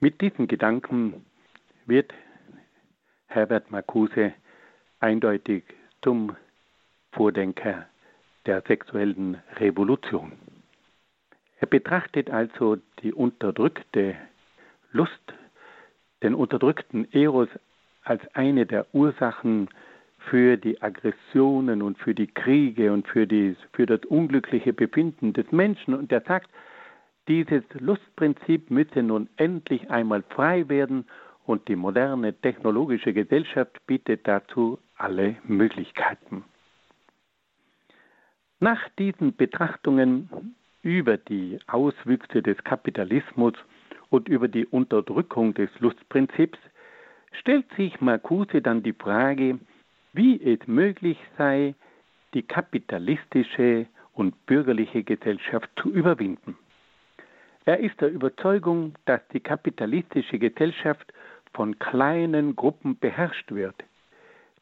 Mit 0.00 0.20
diesen 0.20 0.46
Gedanken 0.46 1.24
wird 1.86 2.12
Herbert 3.26 3.70
Marcuse 3.70 4.32
eindeutig 5.00 5.64
zum 6.02 6.36
Vordenker 7.12 7.86
der 8.46 8.62
sexuellen 8.62 9.42
Revolution. 9.56 10.32
Er 11.60 11.66
betrachtet 11.66 12.30
also 12.30 12.78
die 13.02 13.12
unterdrückte 13.12 14.16
Lust, 14.92 15.34
den 16.22 16.34
unterdrückten 16.34 17.12
Eros 17.12 17.48
als 18.04 18.22
eine 18.34 18.64
der 18.64 18.86
Ursachen 18.94 19.68
für 20.18 20.56
die 20.56 20.80
Aggressionen 20.82 21.82
und 21.82 21.98
für 21.98 22.14
die 22.14 22.26
Kriege 22.26 22.92
und 22.92 23.06
für, 23.08 23.26
die, 23.26 23.56
für 23.72 23.86
das 23.86 24.00
unglückliche 24.06 24.72
Befinden 24.72 25.32
des 25.32 25.50
Menschen. 25.52 25.94
Und 25.94 26.12
er 26.12 26.20
sagt, 26.22 26.50
dieses 27.28 27.62
Lustprinzip 27.78 28.70
müsse 28.70 29.02
nun 29.02 29.28
endlich 29.36 29.90
einmal 29.90 30.22
frei 30.22 30.68
werden 30.68 31.06
und 31.44 31.68
die 31.68 31.76
moderne 31.76 32.34
technologische 32.34 33.12
Gesellschaft 33.12 33.86
bietet 33.86 34.26
dazu 34.26 34.78
alle 34.96 35.36
Möglichkeiten. 35.44 36.44
Nach 38.60 38.88
diesen 38.98 39.36
Betrachtungen 39.36 40.54
über 40.82 41.16
die 41.16 41.58
Auswüchse 41.66 42.42
des 42.42 42.62
Kapitalismus 42.64 43.54
und 44.10 44.28
über 44.28 44.48
die 44.48 44.66
Unterdrückung 44.66 45.54
des 45.54 45.70
Lustprinzips 45.78 46.58
stellt 47.32 47.66
sich 47.76 48.00
Marcuse 48.00 48.60
dann 48.60 48.82
die 48.82 48.92
Frage, 48.92 49.58
wie 50.12 50.40
es 50.42 50.66
möglich 50.66 51.18
sei, 51.36 51.74
die 52.34 52.42
kapitalistische 52.42 53.86
und 54.14 54.46
bürgerliche 54.46 55.02
Gesellschaft 55.02 55.70
zu 55.80 55.90
überwinden. 55.90 56.56
Er 57.64 57.80
ist 57.80 58.00
der 58.00 58.10
Überzeugung, 58.10 58.94
dass 59.04 59.20
die 59.32 59.40
kapitalistische 59.40 60.38
Gesellschaft 60.38 61.12
von 61.52 61.78
kleinen 61.78 62.56
Gruppen 62.56 62.98
beherrscht 62.98 63.50
wird, 63.52 63.76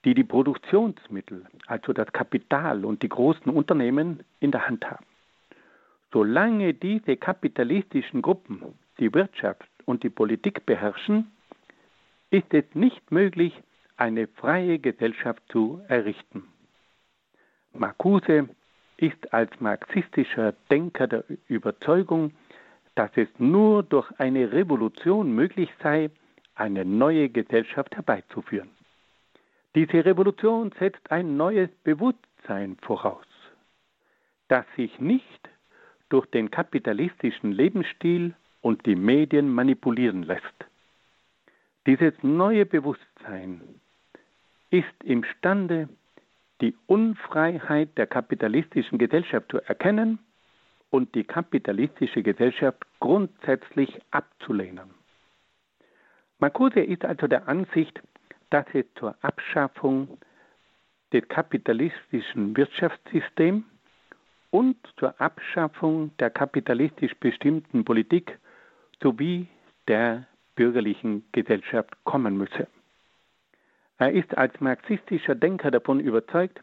die 0.05 0.15
die 0.15 0.25
Produktionsmittel, 0.25 1.47
also 1.67 1.93
das 1.93 2.13
Kapital 2.13 2.85
und 2.85 3.03
die 3.03 3.09
großen 3.09 3.51
Unternehmen 3.53 4.21
in 4.41 4.51
der 4.51 4.69
Hand 4.69 4.85
haben. 4.91 5.07
Solange 6.13 6.75
diese 6.75 7.17
kapitalistischen 7.17 8.23
Gruppen 8.23 8.63
die 8.99 9.13
Wirtschaft 9.13 9.69
und 9.85 10.03
die 10.03 10.11
Politik 10.11 10.65
beherrschen, 10.67 11.31
ist 12.31 12.53
es 12.53 12.65
nicht 12.75 13.11
möglich, 13.11 13.53
eine 13.97 14.27
freie 14.27 14.79
Gesellschaft 14.79 15.43
zu 15.49 15.81
errichten. 15.89 16.45
Marcuse 17.73 18.49
ist 18.97 19.33
als 19.33 19.51
marxistischer 19.61 20.53
Denker 20.71 21.07
der 21.07 21.25
Überzeugung, 21.49 22.33
dass 22.95 23.11
es 23.17 23.29
nur 23.39 23.83
durch 23.83 24.11
eine 24.19 24.53
Revolution 24.53 25.33
möglich 25.33 25.71
sei, 25.83 26.11
eine 26.55 26.85
neue 26.85 27.29
Gesellschaft 27.29 27.95
herbeizuführen. 27.95 28.71
Diese 29.75 30.05
Revolution 30.05 30.73
setzt 30.79 31.11
ein 31.11 31.37
neues 31.37 31.69
Bewusstsein 31.85 32.79
voraus, 32.81 33.27
das 34.49 34.65
sich 34.77 34.99
nicht 34.99 35.51
durch 36.09 36.25
den 36.27 36.51
kapitalistischen 36.51 37.53
Lebensstil 37.53 38.35
und 38.63 38.87
die 38.87 38.97
Medien 38.97 39.53
manipulieren 39.53 40.23
lässt. 40.23 40.67
Dieses 41.87 42.15
neue 42.23 42.65
Bewusstsein 42.65 43.61
ist 44.71 45.05
imstande, 45.05 45.89
die 46.61 46.75
Unfreiheit 46.87 47.97
der 47.99 48.07
kapitalistischen 48.07 48.99
Gesellschaft 48.99 49.51
zu 49.51 49.59
erkennen 49.59 50.19
und 50.91 51.15
die 51.15 51.25
kapitalistische 51.25 52.23
Gesellschaft 52.23 52.83
grundsätzlich 53.01 54.01
abzulehnen. 54.11 54.95
Marcuse 56.39 56.81
ist 56.81 57.05
also 57.05 57.27
der 57.27 57.49
Ansicht, 57.49 58.01
dass 58.51 58.67
es 58.73 58.85
zur 58.95 59.15
Abschaffung 59.23 60.19
des 61.13 61.27
kapitalistischen 61.29 62.57
Wirtschaftssystems 62.57 63.65
und 64.51 64.77
zur 64.99 65.21
Abschaffung 65.21 66.17
der 66.19 66.31
kapitalistisch 66.31 67.15
bestimmten 67.17 67.85
Politik 67.85 68.39
sowie 69.03 69.47
der 69.89 70.27
bürgerlichen 70.55 71.25
Gesellschaft 71.33 71.93
kommen 72.05 72.37
müsse. 72.39 72.67
Er 73.99 74.13
ist 74.13 74.37
als 74.37 74.59
marxistischer 74.61 75.35
Denker 75.35 75.71
davon 75.71 76.01
überzeugt, 76.01 76.61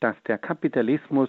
dass 0.00 0.16
der 0.24 0.38
Kapitalismus 0.38 1.28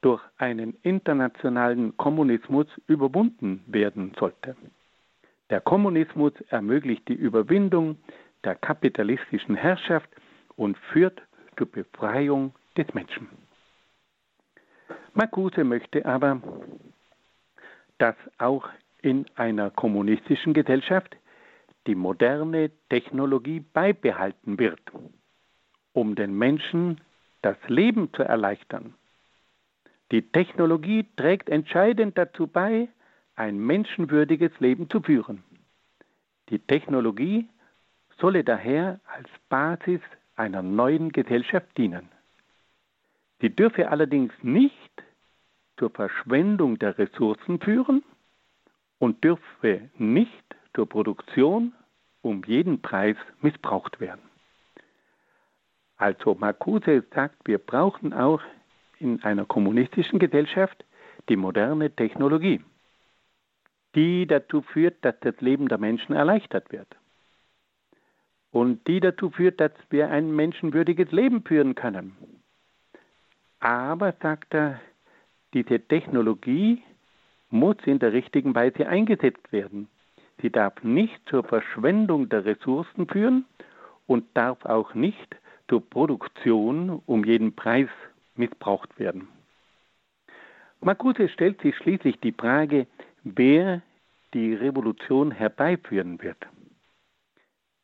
durch 0.00 0.22
einen 0.36 0.76
internationalen 0.82 1.96
Kommunismus 1.96 2.66
überwunden 2.86 3.64
werden 3.66 4.12
sollte. 4.18 4.56
Der 5.50 5.60
Kommunismus 5.60 6.32
ermöglicht 6.50 7.08
die 7.08 7.14
Überwindung 7.14 7.96
der 8.44 8.54
kapitalistischen 8.54 9.56
Herrschaft 9.56 10.08
und 10.56 10.76
führt 10.92 11.20
zur 11.56 11.70
Befreiung 11.70 12.54
des 12.76 12.92
Menschen. 12.94 13.28
Marcuse 15.14 15.64
möchte 15.64 16.04
aber, 16.06 16.40
dass 17.98 18.14
auch 18.38 18.68
in 19.02 19.26
einer 19.34 19.70
kommunistischen 19.70 20.54
Gesellschaft 20.54 21.16
die 21.88 21.94
moderne 21.94 22.70
Technologie 22.90 23.60
beibehalten 23.60 24.58
wird, 24.58 24.80
um 25.94 26.14
den 26.14 26.36
Menschen 26.36 27.00
das 27.40 27.56
Leben 27.66 28.12
zu 28.12 28.22
erleichtern. 28.22 28.94
Die 30.12 30.22
Technologie 30.22 31.06
trägt 31.16 31.48
entscheidend 31.48 32.18
dazu 32.18 32.46
bei, 32.46 32.88
ein 33.36 33.58
menschenwürdiges 33.58 34.52
Leben 34.60 34.90
zu 34.90 35.00
führen. 35.00 35.42
Die 36.50 36.58
Technologie 36.58 37.48
solle 38.18 38.44
daher 38.44 39.00
als 39.06 39.28
Basis 39.48 40.00
einer 40.36 40.62
neuen 40.62 41.10
Gesellschaft 41.10 41.76
dienen. 41.78 42.10
Sie 43.40 43.50
dürfe 43.50 43.90
allerdings 43.90 44.32
nicht 44.42 44.90
zur 45.78 45.90
Verschwendung 45.90 46.78
der 46.78 46.98
Ressourcen 46.98 47.60
führen 47.60 48.02
und 48.98 49.24
dürfe 49.24 49.88
nicht 49.96 50.44
zur 50.74 50.86
Produktion 50.88 51.72
um 52.22 52.42
jeden 52.44 52.80
Preis 52.82 53.16
missbraucht 53.40 54.00
werden. 54.00 54.22
Also 55.96 56.34
Marcuse 56.34 57.04
sagt, 57.14 57.36
wir 57.46 57.58
brauchen 57.58 58.12
auch 58.12 58.40
in 58.98 59.22
einer 59.22 59.44
kommunistischen 59.44 60.18
Gesellschaft 60.18 60.84
die 61.28 61.36
moderne 61.36 61.90
Technologie 61.90 62.60
die 63.94 64.26
dazu 64.26 64.62
führt, 64.62 65.04
dass 65.04 65.18
das 65.20 65.40
Leben 65.40 65.68
der 65.68 65.78
Menschen 65.78 66.14
erleichtert 66.14 66.70
wird. 66.72 66.88
Und 68.50 68.86
die 68.86 69.00
dazu 69.00 69.30
führt, 69.30 69.60
dass 69.60 69.72
wir 69.90 70.10
ein 70.10 70.34
menschenwürdiges 70.34 71.10
Leben 71.10 71.42
führen 71.42 71.74
können. 71.74 72.16
Aber, 73.60 74.14
sagt 74.22 74.54
er, 74.54 74.80
diese 75.52 75.80
Technologie 75.80 76.82
muss 77.50 77.76
in 77.84 77.98
der 77.98 78.12
richtigen 78.12 78.54
Weise 78.54 78.88
eingesetzt 78.88 79.50
werden. 79.52 79.88
Sie 80.40 80.50
darf 80.50 80.82
nicht 80.82 81.20
zur 81.28 81.44
Verschwendung 81.44 82.28
der 82.28 82.44
Ressourcen 82.44 83.08
führen 83.08 83.44
und 84.06 84.24
darf 84.34 84.64
auch 84.64 84.94
nicht 84.94 85.36
zur 85.68 85.88
Produktion 85.88 87.02
um 87.06 87.24
jeden 87.24 87.54
Preis 87.54 87.88
missbraucht 88.36 88.98
werden. 88.98 89.28
Marcuse 90.80 91.28
stellt 91.28 91.60
sich 91.60 91.76
schließlich 91.76 92.20
die 92.20 92.32
Frage, 92.32 92.86
wer 93.24 93.82
die 94.32 94.54
Revolution 94.54 95.32
herbeiführen 95.32 96.22
wird. 96.22 96.38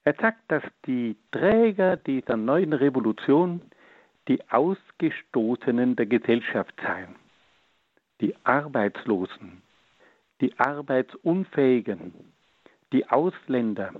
Er 0.04 0.14
sagt, 0.14 0.40
dass 0.48 0.62
die 0.86 1.16
Träger 1.32 1.96
dieser 1.96 2.36
neuen 2.36 2.72
Revolution 2.72 3.62
die 4.28 4.40
Ausgestoßenen 4.50 5.96
der 5.96 6.06
Gesellschaft 6.06 6.74
seien, 6.80 7.16
die 8.20 8.34
Arbeitslosen, 8.44 9.62
die 10.40 10.58
Arbeitsunfähigen, 10.58 12.33
die 12.92 13.08
Ausländer, 13.08 13.92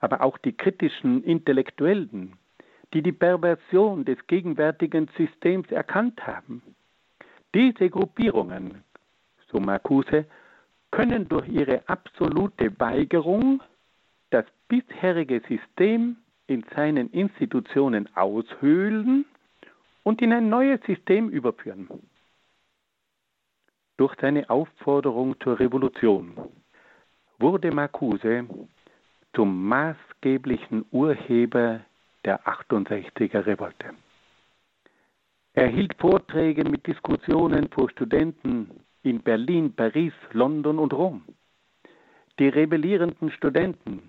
aber 0.00 0.22
auch 0.22 0.38
die 0.38 0.52
kritischen 0.52 1.22
Intellektuellen, 1.24 2.34
die 2.92 3.02
die 3.02 3.12
Perversion 3.12 4.04
des 4.04 4.18
gegenwärtigen 4.26 5.08
Systems 5.16 5.70
erkannt 5.70 6.26
haben. 6.26 6.62
Diese 7.54 7.88
Gruppierungen, 7.88 8.82
so 9.50 9.60
Marcuse, 9.60 10.26
können 10.90 11.28
durch 11.28 11.48
ihre 11.48 11.88
absolute 11.88 12.78
Weigerung 12.78 13.62
das 14.30 14.44
bisherige 14.68 15.40
System 15.48 16.16
in 16.46 16.64
seinen 16.74 17.10
Institutionen 17.10 18.08
aushöhlen 18.14 19.24
und 20.02 20.20
in 20.20 20.32
ein 20.32 20.48
neues 20.48 20.80
System 20.86 21.28
überführen. 21.28 21.88
Durch 23.96 24.14
seine 24.20 24.48
Aufforderung 24.50 25.38
zur 25.40 25.58
Revolution 25.60 26.34
wurde 27.42 27.72
Marcuse 27.72 28.46
zum 29.34 29.66
maßgeblichen 29.66 30.84
Urheber 30.92 31.80
der 32.24 32.40
68er 32.46 33.44
Revolte. 33.44 33.90
Er 35.54 35.66
hielt 35.66 35.94
Vorträge 35.98 36.64
mit 36.64 36.86
Diskussionen 36.86 37.68
vor 37.68 37.90
Studenten 37.90 38.70
in 39.02 39.20
Berlin, 39.20 39.74
Paris, 39.74 40.12
London 40.32 40.78
und 40.78 40.94
Rom. 40.94 41.22
Die 42.38 42.48
rebellierenden 42.48 43.32
Studenten 43.32 44.02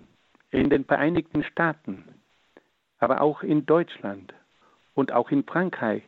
in 0.50 0.70
den 0.70 0.84
Vereinigten 0.84 1.42
Staaten, 1.42 2.04
aber 3.00 3.20
auch 3.20 3.42
in 3.42 3.66
Deutschland 3.66 4.32
und 4.94 5.12
auch 5.12 5.30
in 5.30 5.42
Frankreich 5.42 6.04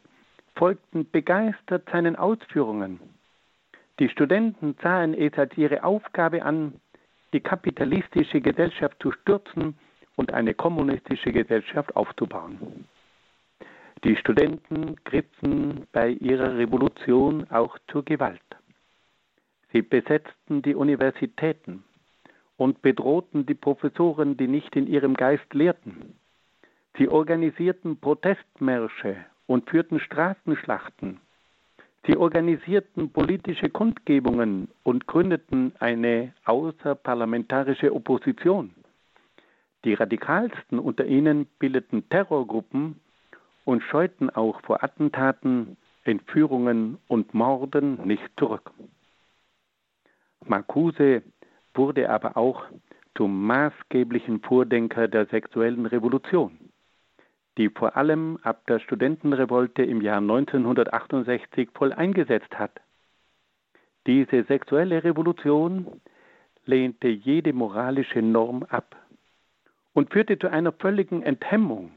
folgten 0.54 1.10
begeistert 1.10 1.88
seinen 1.90 2.14
Ausführungen. 2.14 3.00
Die 3.98 4.08
Studenten 4.10 4.76
sahen 4.82 5.14
es 5.14 5.32
als 5.38 5.56
ihre 5.56 5.82
Aufgabe 5.82 6.44
an, 6.44 6.74
die 7.32 7.40
kapitalistische 7.40 8.40
Gesellschaft 8.40 8.96
zu 9.00 9.12
stürzen 9.12 9.76
und 10.16 10.32
eine 10.32 10.54
kommunistische 10.54 11.32
Gesellschaft 11.32 11.94
aufzubauen. 11.96 12.86
Die 14.04 14.16
Studenten 14.16 14.96
griffen 15.04 15.86
bei 15.92 16.10
ihrer 16.10 16.56
Revolution 16.56 17.46
auch 17.50 17.78
zur 17.88 18.04
Gewalt. 18.04 18.40
Sie 19.72 19.82
besetzten 19.82 20.62
die 20.62 20.74
Universitäten 20.74 21.84
und 22.56 22.82
bedrohten 22.82 23.46
die 23.46 23.54
Professoren, 23.54 24.36
die 24.36 24.48
nicht 24.48 24.76
in 24.76 24.86
ihrem 24.86 25.14
Geist 25.14 25.52
lehrten. 25.52 26.14
Sie 26.96 27.08
organisierten 27.08 27.98
Protestmärsche 27.98 29.16
und 29.46 29.68
führten 29.68 30.00
Straßenschlachten. 30.00 31.20
Sie 32.06 32.16
organisierten 32.16 33.10
politische 33.10 33.68
Kundgebungen 33.68 34.68
und 34.84 35.08
gründeten 35.08 35.72
eine 35.80 36.32
außerparlamentarische 36.44 37.92
Opposition. 37.92 38.72
Die 39.84 39.94
radikalsten 39.94 40.78
unter 40.78 41.04
ihnen 41.04 41.46
bildeten 41.58 42.08
Terrorgruppen 42.08 43.00
und 43.64 43.82
scheuten 43.82 44.30
auch 44.30 44.60
vor 44.60 44.84
Attentaten, 44.84 45.76
Entführungen 46.04 46.98
und 47.08 47.34
Morden 47.34 48.00
nicht 48.06 48.28
zurück. 48.38 48.70
Marcuse 50.44 51.22
wurde 51.74 52.08
aber 52.08 52.36
auch 52.36 52.66
zum 53.16 53.46
maßgeblichen 53.46 54.40
Vordenker 54.42 55.08
der 55.08 55.26
sexuellen 55.26 55.86
Revolution 55.86 56.65
die 57.56 57.70
vor 57.70 57.96
allem 57.96 58.38
ab 58.42 58.66
der 58.66 58.80
Studentenrevolte 58.80 59.82
im 59.82 60.02
Jahr 60.02 60.18
1968 60.18 61.70
voll 61.74 61.92
eingesetzt 61.92 62.58
hat. 62.58 62.80
Diese 64.06 64.44
sexuelle 64.44 65.02
Revolution 65.04 66.00
lehnte 66.64 67.08
jede 67.08 67.52
moralische 67.52 68.22
Norm 68.22 68.64
ab 68.64 68.96
und 69.94 70.12
führte 70.12 70.38
zu 70.38 70.48
einer 70.48 70.72
völligen 70.72 71.22
Enthemmung 71.22 71.92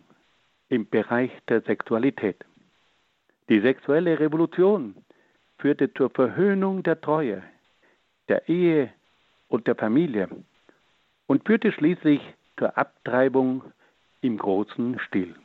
im 0.70 0.88
Bereich 0.88 1.32
der 1.50 1.62
Sexualität. 1.62 2.46
Die 3.50 3.60
sexuelle 3.60 4.20
Revolution 4.20 4.96
führte 5.58 5.94
zur 5.94 6.10
Verhöhnung 6.10 6.84
der 6.84 7.02
Treue, 7.02 7.44
der 8.30 8.48
Ehe 8.48 8.94
und 9.50 9.68
der 9.68 9.76
Familie 9.76 10.30
und 11.28 11.46
führte 11.46 11.72
schließlich 11.72 12.22
zur 12.58 12.78
Abtreibung 12.78 13.64
im 14.22 14.38
großen 14.38 15.00
Stil. 15.00 15.36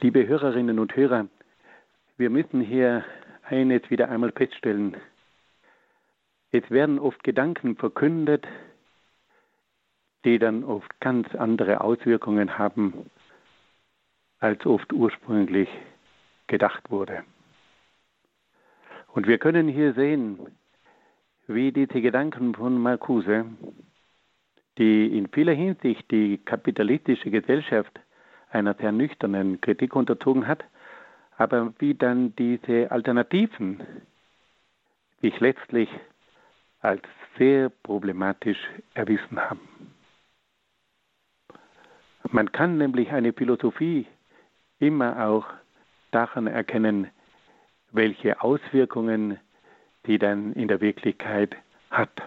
Liebe 0.00 0.26
Hörerinnen 0.26 0.78
und 0.78 0.94
Hörer, 0.94 1.28
wir 2.16 2.30
müssen 2.30 2.60
hier 2.60 3.04
eines 3.42 3.90
wieder 3.90 4.08
einmal 4.10 4.32
feststellen. 4.32 4.96
Es 6.52 6.70
werden 6.70 6.98
oft 6.98 7.22
Gedanken 7.24 7.76
verkündet, 7.76 8.46
die 10.24 10.38
dann 10.38 10.64
oft 10.64 11.00
ganz 11.00 11.34
andere 11.34 11.80
Auswirkungen 11.80 12.58
haben, 12.58 13.10
als 14.38 14.64
oft 14.66 14.92
ursprünglich 14.92 15.68
gedacht 16.46 16.90
wurde. 16.90 17.24
Und 19.08 19.26
wir 19.26 19.38
können 19.38 19.68
hier 19.68 19.94
sehen, 19.94 20.38
wie 21.46 21.72
diese 21.72 22.00
Gedanken 22.00 22.54
von 22.54 22.78
Marcuse 22.78 23.46
die 24.80 25.16
in 25.18 25.28
vieler 25.28 25.52
Hinsicht 25.52 26.10
die 26.10 26.38
kapitalistische 26.38 27.30
Gesellschaft 27.30 28.00
einer 28.50 28.72
sehr 28.74 28.92
nüchternen 28.92 29.60
Kritik 29.60 29.94
unterzogen 29.94 30.48
hat, 30.48 30.64
aber 31.36 31.74
wie 31.78 31.94
dann 31.94 32.34
diese 32.36 32.90
Alternativen 32.90 33.82
sich 35.20 35.38
letztlich 35.38 35.90
als 36.80 37.02
sehr 37.36 37.68
problematisch 37.68 38.58
erwiesen 38.94 39.38
haben. 39.38 39.60
Man 42.30 42.50
kann 42.50 42.78
nämlich 42.78 43.10
eine 43.10 43.34
Philosophie 43.34 44.06
immer 44.78 45.26
auch 45.26 45.46
daran 46.10 46.46
erkennen, 46.46 47.08
welche 47.92 48.40
Auswirkungen 48.40 49.38
sie 50.06 50.18
dann 50.18 50.54
in 50.54 50.68
der 50.68 50.80
Wirklichkeit 50.80 51.54
hat. 51.90 52.22